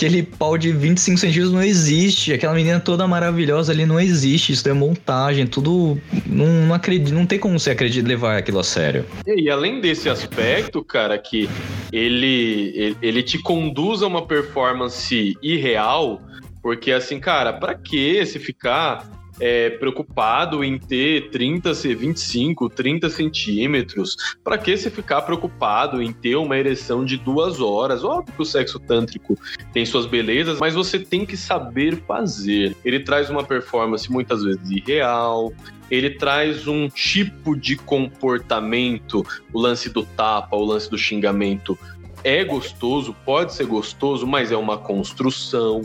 [0.00, 2.32] aquele pau de 25 centímetros não existe.
[2.32, 4.52] Aquela menina toda maravilhosa ali não existe.
[4.52, 6.00] Isso é montagem, tudo.
[6.26, 9.04] Não, não, acredito, não tem como você acreditar levar aquilo a sério.
[9.26, 11.50] E, além desse aspecto, cara, que
[11.92, 16.22] ele, ele, te conduz a uma performance irreal,
[16.62, 19.06] porque assim, cara, pra que se ficar
[19.40, 24.16] é, preocupado em ter 30, 25, 30 centímetros?
[24.44, 28.04] Para que você ficar preocupado em ter uma ereção de duas horas?
[28.04, 29.36] Óbvio que o sexo tântrico
[29.72, 32.76] tem suas belezas, mas você tem que saber fazer.
[32.84, 35.52] Ele traz uma performance muitas vezes irreal,
[35.90, 41.76] ele traz um tipo de comportamento, o lance do tapa, o lance do xingamento.
[42.22, 45.82] É gostoso, pode ser gostoso, mas é uma construção.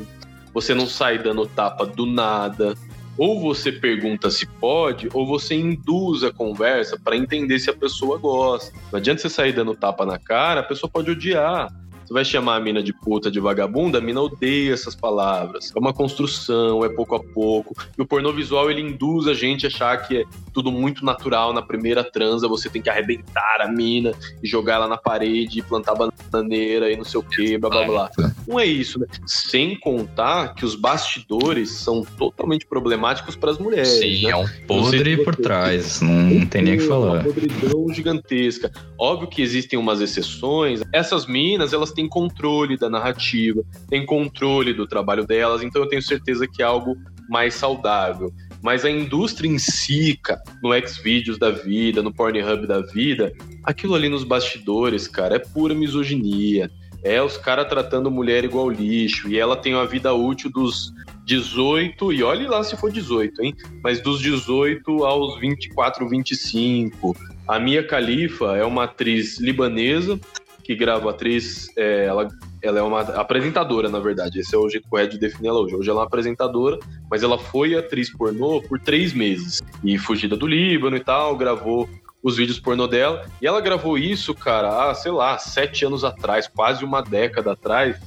[0.53, 2.75] Você não sai dando tapa do nada
[3.17, 8.17] ou você pergunta se pode, ou você induz a conversa para entender se a pessoa
[8.17, 8.73] gosta.
[8.91, 11.73] Não adianta você sair dando tapa na cara, a pessoa pode odiar.
[12.05, 15.71] Você vai chamar a mina de puta, de vagabunda, a mina odeia essas palavras.
[15.75, 17.75] É uma construção, é pouco a pouco.
[17.97, 21.51] E o pornô visual, ele induz a gente a achar que é tudo muito natural.
[21.51, 24.13] Na primeira transa, você tem que arrebentar a mina
[24.43, 27.85] e jogar ela na parede, e plantar bananeira e não sei o que, blá blá
[27.85, 28.11] blá.
[28.47, 29.07] Não é isso, né?
[29.25, 33.87] Sem contar que os bastidores são totalmente problemáticos para as mulheres.
[33.87, 34.31] Sim, né?
[34.31, 37.23] é um podre por trás, não tem nem o que falar.
[37.23, 38.71] Uma podridão gigantesca.
[38.97, 40.81] Óbvio que existem umas exceções.
[40.93, 46.01] Essas minas, elas têm controle da narrativa, têm controle do trabalho delas, então eu tenho
[46.01, 46.95] certeza que é algo
[47.27, 48.31] mais saudável.
[48.61, 53.31] Mas a indústria em si, cara, no Xvideos da vida, no Pornhub da vida,
[53.63, 56.69] aquilo ali nos bastidores, cara, é pura misoginia.
[57.03, 59.29] É os caras tratando mulher igual lixo.
[59.29, 60.91] E ela tem uma vida útil dos
[61.23, 63.55] 18, e olhe lá se for 18, hein?
[63.83, 67.15] Mas dos 18 aos 24, 25.
[67.47, 70.19] A Mia Khalifa é uma atriz libanesa
[70.65, 72.27] que grava atriz, é, ela,
[72.59, 74.39] ela é uma apresentadora, na verdade.
[74.39, 75.75] Esse é o jeito correto de definir ela hoje.
[75.75, 79.61] Hoje ela é uma apresentadora, mas ela foi atriz pornô por três meses.
[79.83, 81.87] E fugida do Líbano e tal, gravou
[82.23, 83.29] os vídeos pornô dela.
[83.39, 88.01] E ela gravou isso, cara, há, sei lá, sete anos atrás, quase uma década atrás.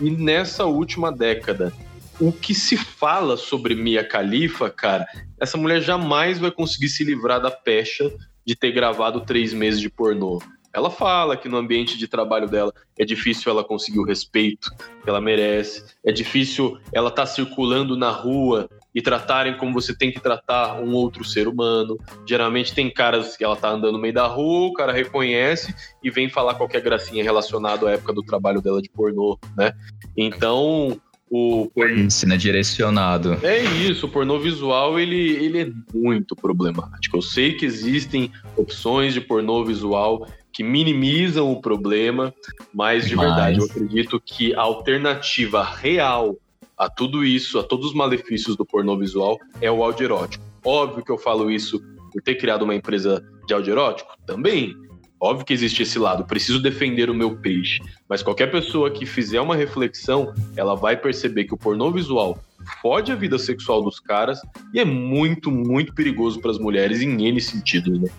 [0.00, 1.72] E nessa última década,
[2.20, 5.06] o que se fala sobre Mia Khalifa, cara,
[5.38, 8.12] essa mulher jamais vai conseguir se livrar da pecha
[8.44, 10.40] de ter gravado três meses de pornô
[10.72, 14.70] Ela fala que no ambiente de trabalho dela é difícil ela conseguir o respeito
[15.02, 19.96] que ela merece, é difícil ela estar tá circulando na rua e tratarem como você
[19.96, 21.98] tem que tratar um outro ser humano.
[22.26, 26.10] Geralmente tem caras que ela tá andando no meio da rua, o cara reconhece e
[26.10, 29.72] vem falar qualquer gracinha relacionado à época do trabalho dela de pornô, né?
[30.16, 33.38] Então, o ensina direcionado.
[33.44, 37.16] É isso, o pornô visual ele, ele é muito problemático.
[37.16, 40.26] Eu sei que existem opções de pornô visual
[40.60, 42.34] que minimizam o problema,
[42.70, 43.26] mas de mas...
[43.26, 46.36] verdade eu acredito que a alternativa real
[46.76, 50.44] a tudo isso, a todos os malefícios do pornô visual, é o áudio erótico.
[50.62, 51.80] Óbvio que eu falo isso
[52.12, 54.14] por ter criado uma empresa de áudio erótico?
[54.26, 54.76] Também.
[55.18, 57.80] Óbvio que existe esse lado, preciso defender o meu peixe.
[58.06, 62.38] Mas qualquer pessoa que fizer uma reflexão, ela vai perceber que o pornô visual
[62.82, 64.38] fode a vida sexual dos caras
[64.74, 68.10] e é muito, muito perigoso para as mulheres em N sentidos, né?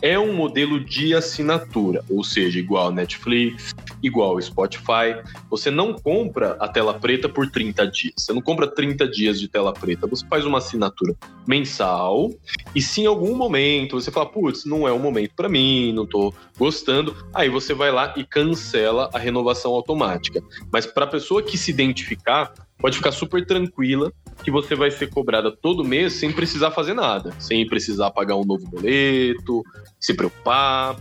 [0.00, 5.22] é um modelo de assinatura, ou seja, igual Netflix, igual ao Spotify.
[5.48, 8.14] Você não compra a tela preta por 30 dias.
[8.16, 10.06] Você não compra 30 dias de tela preta.
[10.06, 11.14] Você faz uma assinatura
[11.46, 12.30] mensal
[12.74, 16.06] e se em algum momento você fala, putz, não é o momento para mim, não
[16.06, 20.42] tô gostando, aí você vai lá e cancela a renovação automática.
[20.72, 24.12] Mas para a pessoa que se identificar, pode ficar super tranquila
[24.42, 28.44] que você vai ser cobrada todo mês sem precisar fazer nada, sem precisar pagar um
[28.44, 29.62] novo boleto,
[29.98, 30.96] se preocupar.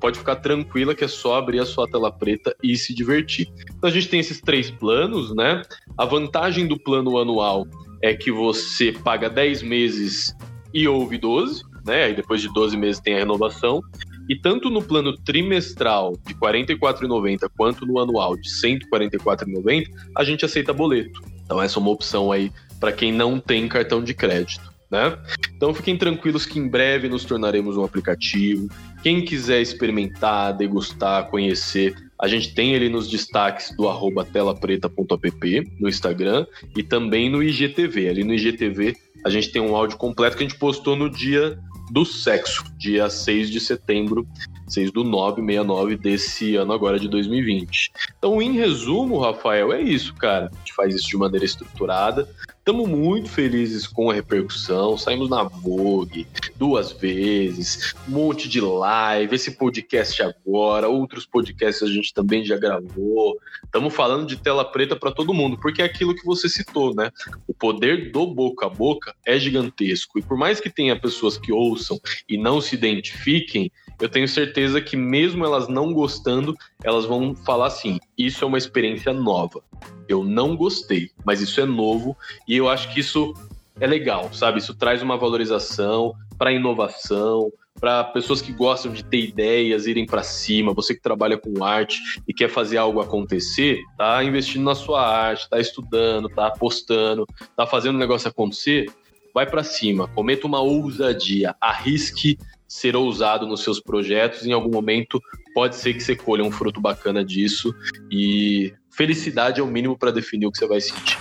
[0.00, 3.48] Pode ficar tranquila que é só abrir a sua tela preta e se divertir.
[3.76, 5.62] Então a gente tem esses três planos, né?
[5.96, 7.66] A vantagem do plano anual
[8.02, 10.34] é que você paga 10 meses
[10.72, 12.04] e ouve 12, né?
[12.04, 13.80] Aí depois de 12 meses tem a renovação.
[14.28, 20.24] E tanto no plano trimestral de R$ 44,90 quanto no anual de R$ 144,90, a
[20.24, 21.22] gente aceita boleto.
[21.44, 24.74] Então essa é uma opção aí para quem não tem cartão de crédito.
[24.90, 25.18] Né?
[25.56, 28.68] Então fiquem tranquilos que em breve nos tornaremos um aplicativo.
[29.02, 35.88] Quem quiser experimentar, degustar, conhecer, a gente tem ele nos destaques do arroba telapreta.app no
[35.88, 36.46] Instagram
[36.76, 38.08] e também no IGTV.
[38.08, 41.58] Ali no IGTV a gente tem um áudio completo que a gente postou no dia
[41.90, 44.26] do sexo, dia 6 de setembro,
[44.68, 47.92] 6 do 969 desse ano agora de 2020.
[48.18, 50.50] Então, em resumo, Rafael, é isso, cara.
[50.52, 52.28] A gente faz isso de maneira estruturada.
[52.68, 54.98] Estamos muito felizes com a repercussão.
[54.98, 61.86] Saímos na Vogue duas vezes, um monte de live, esse podcast agora, outros podcasts a
[61.86, 63.38] gente também já gravou.
[63.64, 67.12] Estamos falando de tela preta para todo mundo, porque é aquilo que você citou, né?
[67.46, 70.18] O poder do boca a boca é gigantesco.
[70.18, 73.70] E por mais que tenha pessoas que ouçam e não se identifiquem,
[74.00, 78.58] eu tenho certeza que mesmo elas não gostando, elas vão falar assim: isso é uma
[78.58, 79.62] experiência nova.
[80.08, 82.16] Eu não gostei, mas isso é novo
[82.46, 83.34] e eu acho que isso
[83.80, 84.58] é legal, sabe?
[84.58, 90.22] Isso traz uma valorização para inovação, para pessoas que gostam de ter ideias, irem para
[90.22, 95.06] cima, você que trabalha com arte e quer fazer algo acontecer, tá investindo na sua
[95.06, 98.86] arte, tá estudando, tá apostando, tá fazendo o negócio acontecer,
[99.34, 102.38] vai para cima, cometa uma ousadia, arrisque
[102.68, 104.46] ser ousado nos seus projetos.
[104.46, 105.20] Em algum momento
[105.54, 107.74] pode ser que você colha um fruto bacana disso
[108.10, 111.18] e felicidade é o mínimo para definir o que você vai sentir.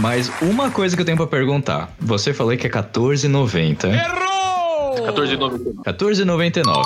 [0.00, 1.92] Mas uma coisa que eu tenho para perguntar.
[1.98, 3.92] Você falou que é 14,90.
[3.92, 4.49] Errou!
[4.96, 5.74] 14,99.
[5.84, 6.82] 14,99.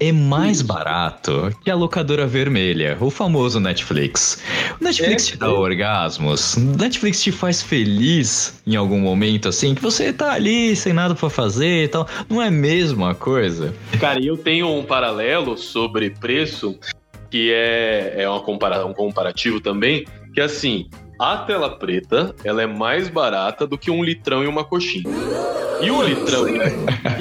[0.00, 4.42] É mais barato que a locadora vermelha, o famoso Netflix.
[4.80, 5.50] O Netflix É, te dá é.
[5.50, 6.54] orgasmos.
[6.54, 11.14] O Netflix te faz feliz em algum momento, assim, que você tá ali sem nada
[11.14, 12.06] pra fazer e tal.
[12.28, 13.74] Não é a mesma coisa?
[14.00, 16.78] Cara, e eu tenho um paralelo sobre preço,
[17.30, 20.88] que é, é uma compara um comparativo também, que é assim,
[21.18, 25.04] a tela preta, ela é mais barata do que um litrão e uma coxinha.
[25.80, 26.60] E o litrão, e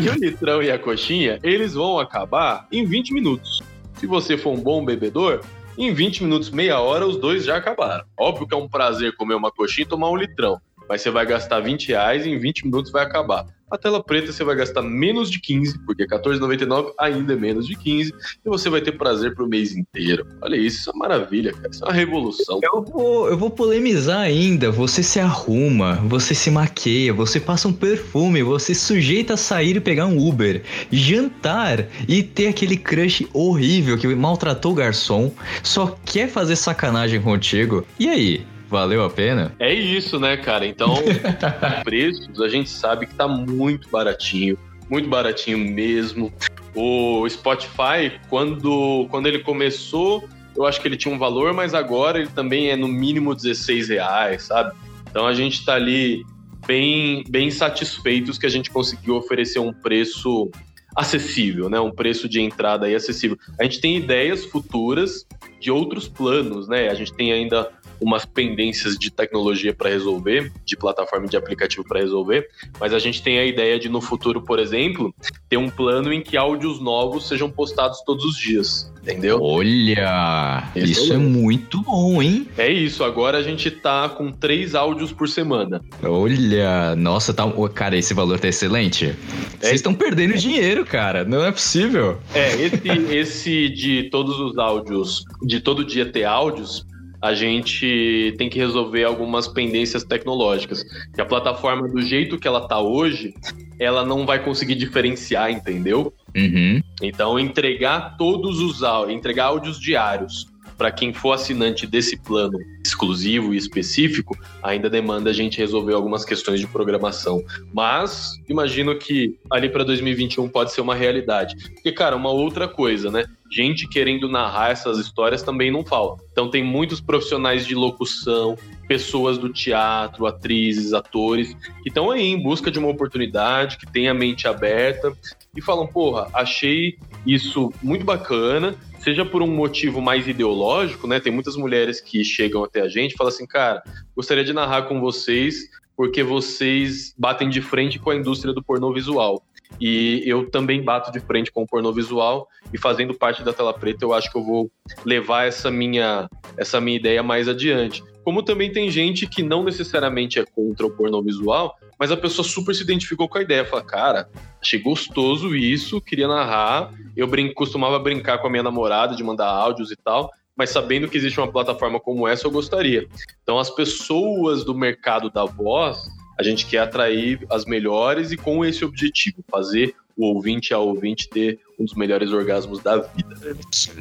[0.09, 3.61] a- o litrão e a coxinha, eles vão acabar em 20 minutos.
[3.95, 5.41] Se você for um bom bebedor,
[5.77, 8.03] em 20 minutos, meia hora, os dois já acabaram.
[8.19, 10.59] Óbvio que é um prazer comer uma coxinha e tomar um litrão.
[10.87, 13.45] Mas você vai gastar 20 reais e em 20 minutos vai acabar.
[13.69, 17.75] A tela preta você vai gastar menos de 15, porque R$14,99 ainda é menos de
[17.75, 18.13] 15,
[18.45, 20.25] e você vai ter prazer pro mês inteiro.
[20.41, 21.69] Olha isso, isso é uma maravilha, cara.
[21.69, 22.61] Isso é uma revolução.
[22.63, 24.71] Eu vou, eu vou polemizar ainda.
[24.71, 29.81] Você se arruma, você se maqueia, você passa um perfume, você sujeita a sair e
[29.81, 35.29] pegar um Uber, jantar e ter aquele crush horrível que maltratou o garçom,
[35.61, 37.85] só quer fazer sacanagem contigo.
[37.99, 38.45] E aí?
[38.69, 39.53] Valeu a pena?
[39.59, 40.65] É isso, né, cara?
[40.65, 40.95] Então,
[41.83, 44.57] preços, a gente sabe que tá muito baratinho,
[44.89, 46.33] muito baratinho mesmo.
[46.75, 52.19] O Spotify, quando, quando ele começou, eu acho que ele tinha um valor, mas agora
[52.19, 54.75] ele também é no mínimo 16 reais, sabe?
[55.09, 56.25] Então a gente tá ali
[56.65, 60.51] bem, bem satisfeitos que a gente conseguiu oferecer um preço
[60.95, 61.79] acessível, né?
[61.79, 63.37] Um preço de entrada aí acessível.
[63.59, 65.25] A gente tem ideias futuras
[65.59, 66.89] de outros planos, né?
[66.89, 71.83] A gente tem ainda umas pendências de tecnologia para resolver, de plataforma e de aplicativo
[71.83, 72.47] para resolver,
[72.79, 75.13] mas a gente tem a ideia de no futuro, por exemplo,
[75.49, 79.39] ter um plano em que áudios novos sejam postados todos os dias, entendeu?
[79.41, 82.47] Olha, Esse isso é é muito bom, hein?
[82.57, 85.81] É isso, agora a gente tá com três áudios por semana.
[86.03, 87.43] Olha, nossa, tá.
[87.73, 89.15] Cara, esse valor tá excelente.
[89.59, 91.25] Vocês estão perdendo dinheiro, cara.
[91.25, 92.19] Não é possível.
[92.33, 96.85] É, esse, esse de todos os áudios, de todo dia ter áudios,
[97.21, 100.83] a gente tem que resolver algumas pendências tecnológicas.
[101.13, 103.33] Que a plataforma, do jeito que ela tá hoje,
[103.79, 106.13] ela não vai conseguir diferenciar, entendeu?
[106.35, 106.81] Uhum.
[107.01, 110.45] Então, entregar todos os áudios, entregar áudios diários
[110.77, 116.23] para quem for assinante desse plano exclusivo e específico, ainda demanda a gente resolver algumas
[116.23, 117.43] questões de programação.
[117.73, 121.55] Mas imagino que ali para 2021 pode ser uma realidade.
[121.73, 123.25] Porque, cara, uma outra coisa, né?
[123.51, 126.23] Gente querendo narrar essas histórias também não falta.
[126.31, 128.57] Então, tem muitos profissionais de locução,
[128.87, 134.07] pessoas do teatro, atrizes, atores, que estão aí em busca de uma oportunidade, que têm
[134.07, 135.13] a mente aberta
[135.55, 138.75] e falam: porra, achei isso muito bacana,
[139.07, 141.17] seja por um motivo mais ideológico, né?
[141.17, 143.81] Tem muitas mulheres que chegam até a gente e falam assim: cara,
[144.13, 148.93] gostaria de narrar com vocês porque vocês batem de frente com a indústria do pornô
[148.93, 149.41] visual.
[149.79, 153.73] E eu também bato de frente com o pornô visual e fazendo parte da tela
[153.73, 154.69] preta, eu acho que eu vou
[155.05, 158.03] levar essa minha essa minha ideia mais adiante.
[158.25, 162.47] Como também tem gente que não necessariamente é contra o pornô visual, mas a pessoa
[162.47, 163.65] super se identificou com a ideia.
[163.65, 164.29] Fala, cara,
[164.61, 166.93] achei gostoso isso, queria narrar.
[167.15, 171.07] Eu brin costumava brincar com a minha namorada de mandar áudios e tal, mas sabendo
[171.07, 173.07] que existe uma plataforma como essa, eu gostaria.
[173.43, 175.97] Então, as pessoas do mercado da voz,
[176.39, 181.29] a gente quer atrair as melhores e com esse objetivo, fazer o ouvinte a ouvinte
[181.29, 183.55] ter um dos melhores orgasmos da vida.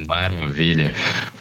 [0.07, 0.93] Maravilha.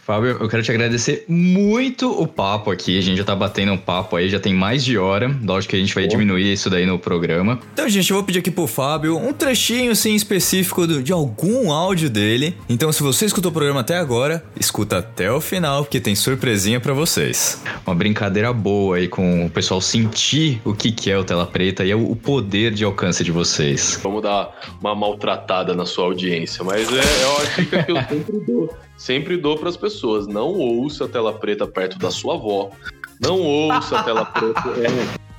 [0.03, 2.99] Fábio, eu quero te agradecer muito o papo aqui.
[2.99, 5.35] A gente já tá batendo um papo aí, já tem mais de hora.
[5.43, 7.59] Lógico que a gente vai diminuir isso daí no programa.
[7.73, 11.73] Então, gente, eu vou pedir aqui pro Fábio um trechinho assim específico do- de algum
[11.73, 12.55] áudio dele.
[12.69, 16.79] Então, se você escutou o programa até agora, escuta até o final, porque tem surpresinha
[16.79, 17.63] pra vocês.
[17.87, 21.83] Uma brincadeira boa aí com o pessoal sentir o que, que é o Tela Preta
[21.85, 23.99] e o poder de alcance de vocês.
[24.03, 26.26] Vamos dar uma maltratada na sua audiência,
[26.65, 28.77] mas é, é uma dica que eu sempre dou.
[28.97, 30.27] Sempre dou para as pessoas.
[30.27, 32.71] Não ouça a tela preta perto da sua avó.
[33.21, 34.63] Não ouça a tela preta.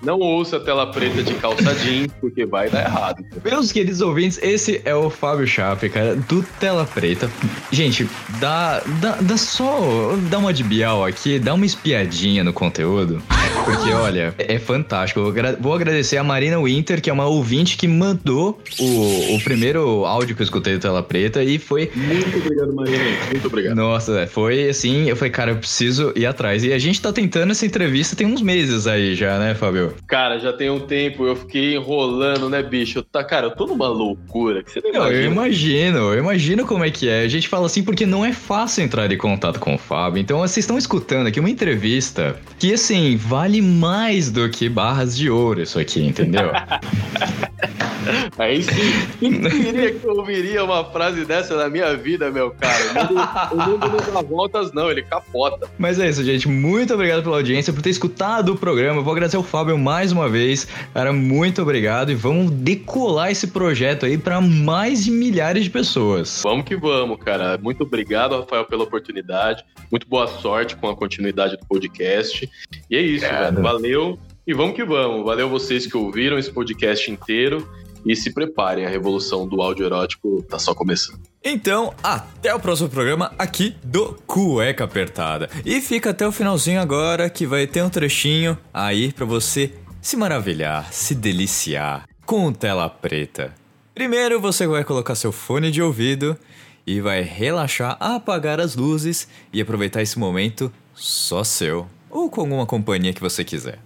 [0.01, 3.23] Não ouça a tela preta de calça jeans, porque vai dar errado.
[3.43, 7.29] Meus queridos ouvintes, esse é o Fábio Chape, cara, do Tela Preta.
[7.71, 8.07] Gente,
[8.39, 10.15] dá, dá, dá só.
[10.29, 13.21] Dá uma de Bial aqui, dá uma espiadinha no conteúdo.
[13.65, 15.21] Porque, olha, é fantástico.
[15.59, 20.35] Vou agradecer a Marina Winter, que é uma ouvinte que mandou o, o primeiro áudio
[20.35, 23.03] que eu escutei do Tela Preta e foi Muito obrigado, Marina.
[23.31, 23.75] Muito obrigado.
[23.75, 26.63] Nossa, é, foi assim, eu falei, cara, eu preciso ir atrás.
[26.63, 29.86] E a gente tá tentando essa entrevista tem uns meses aí já, né, Fábio?
[30.07, 33.03] Cara, já tem um tempo, eu fiquei enrolando, né, bicho?
[33.03, 35.31] Tá, cara, eu tô numa loucura que você não Não, eu imagina.
[35.31, 37.21] imagino, eu imagino como é que é.
[37.21, 40.21] A gente fala assim porque não é fácil entrar em contato com o Fábio.
[40.21, 45.29] Então, vocês estão escutando aqui uma entrevista que, assim, vale mais do que barras de
[45.29, 46.51] ouro isso aqui, entendeu?
[48.37, 48.71] Aí sim,
[49.19, 53.11] quem diria que eu ouviria uma frase dessa na minha vida, meu cara?
[53.51, 55.69] O mundo, o mundo não dá voltas, não, ele capota.
[55.77, 56.47] Mas é isso, gente.
[56.47, 58.99] Muito obrigado pela audiência, por ter escutado o programa.
[58.99, 60.67] Eu vou agradecer ao Fábio mais uma vez.
[60.93, 62.11] Cara, muito obrigado.
[62.11, 66.41] E vamos decolar esse projeto aí para mais de milhares de pessoas.
[66.43, 67.57] Vamos que vamos, cara.
[67.57, 69.63] Muito obrigado, Rafael, pela oportunidade.
[69.91, 72.49] Muito boa sorte com a continuidade do podcast.
[72.89, 73.61] E é isso, velho.
[73.61, 74.19] Valeu.
[74.45, 75.25] E vamos que vamos.
[75.25, 77.67] Valeu vocês que ouviram esse podcast inteiro.
[78.07, 81.19] E se preparem, a revolução do áudio erótico tá só começando.
[81.43, 85.49] Então, até o próximo programa aqui do Cueca Apertada.
[85.65, 90.15] E fica até o finalzinho agora que vai ter um trechinho aí pra você se
[90.15, 93.53] maravilhar, se deliciar com tela preta.
[93.93, 96.37] Primeiro você vai colocar seu fone de ouvido
[96.85, 102.65] e vai relaxar, apagar as luzes e aproveitar esse momento só seu ou com alguma
[102.65, 103.79] companhia que você quiser.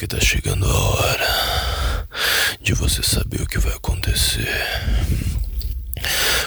[0.00, 2.08] Porque tá chegando a hora
[2.62, 4.48] de você saber o que vai acontecer.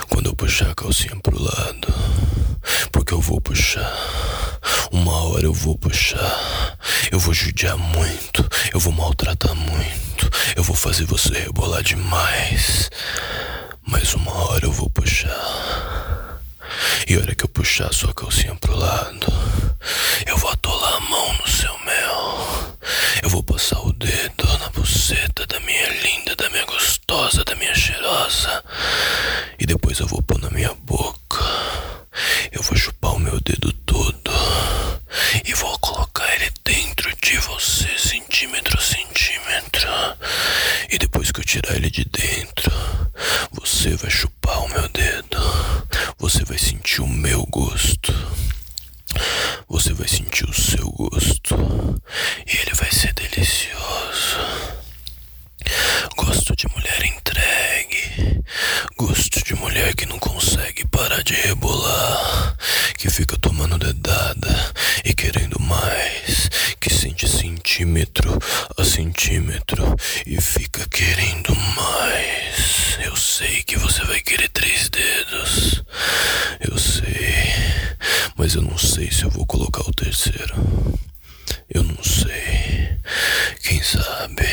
[0.10, 1.88] Quando eu puxar a calcinha pro lado.
[2.92, 3.96] Porque eu vou puxar.
[4.92, 6.80] Uma hora eu vou puxar.
[7.12, 8.44] Eu vou judiar muito.
[8.74, 10.32] Eu vou maltratar muito.
[10.56, 12.90] Eu vou fazer você rebolar demais.
[13.86, 16.42] Mas uma hora eu vou puxar.
[17.08, 19.28] E a hora que eu puxar sua calcinha pro lado,
[20.26, 22.73] eu vou atolar a mão no seu mel.
[23.22, 27.74] Eu vou passar o dedo na buceta da minha linda, da minha gostosa, da minha
[27.76, 28.64] cheirosa.
[29.60, 31.44] E depois eu vou pôr na minha boca.
[32.52, 34.32] Eu vou chupar o meu dedo todo.
[35.46, 39.90] E vou colocar ele dentro de você, centímetro a centímetro.
[40.90, 42.72] E depois que eu tirar ele de dentro,
[43.52, 45.38] você vai chupar o meu dedo.
[46.20, 48.14] Você vai sentir o meu gosto.
[49.68, 51.56] Você vai sentir o seu gosto.
[52.46, 54.40] E ele vai ser delicioso.
[56.16, 58.44] Gosto de mulher entregue.
[58.98, 62.56] Gosto de mulher que não consegue parar de rebolar.
[62.98, 66.50] Que fica tomando dedada e querendo mais.
[66.80, 68.38] Que sente centímetro
[68.78, 69.96] a centímetro
[70.26, 72.98] e fica querendo mais.
[73.04, 75.84] Eu sei que você vai querer três dedos.
[76.60, 77.63] Eu sei.
[78.38, 80.56] Mas eu não sei se eu vou colocar o terceiro.
[81.70, 82.98] Eu não sei.
[83.64, 84.44] Quem sabe?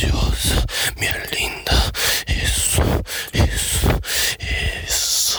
[0.00, 0.64] Puta deliciosa.
[0.96, 1.92] Minha linda.
[2.26, 2.80] Isso,
[3.34, 3.88] isso,
[4.86, 5.38] isso.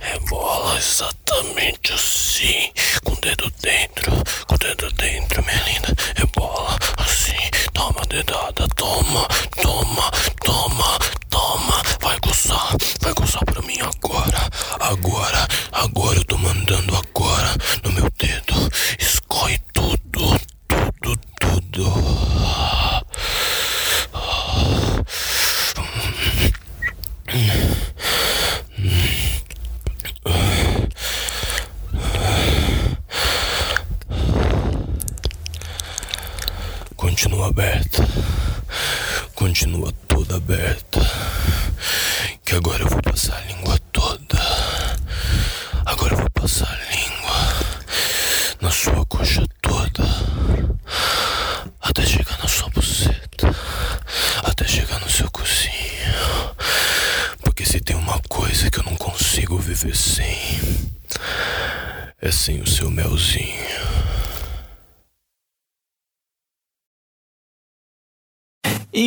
[0.00, 2.70] Rebola exatamente assim.
[3.04, 4.12] Com o dedo dentro.
[4.46, 5.94] Com o dedo dentro, minha linda.
[6.14, 7.50] Rebola assim.
[7.72, 8.68] Toma dedada.
[8.76, 9.26] Toma,
[9.60, 10.10] toma,
[10.44, 10.98] toma,
[11.28, 11.82] toma.
[12.00, 12.76] Vai gozar.
[13.00, 14.48] Vai gozar pra mim agora.
[14.80, 18.70] Agora, agora eu tô mandando agora no meu dedo.
[18.98, 22.36] Escorre tudo, tudo, tudo.
[39.56, 41.00] continua toda aberta.
[42.44, 44.38] Que agora eu vou passar a língua toda.
[45.86, 47.36] Agora eu vou passar a língua
[48.60, 50.04] na sua coxa toda.
[51.80, 53.56] Até chegar na sua buceta.
[54.44, 56.54] Até chegar no seu cozinho.
[57.42, 60.60] Porque se tem uma coisa que eu não consigo viver sem,
[62.20, 63.66] é sem o seu melzinho.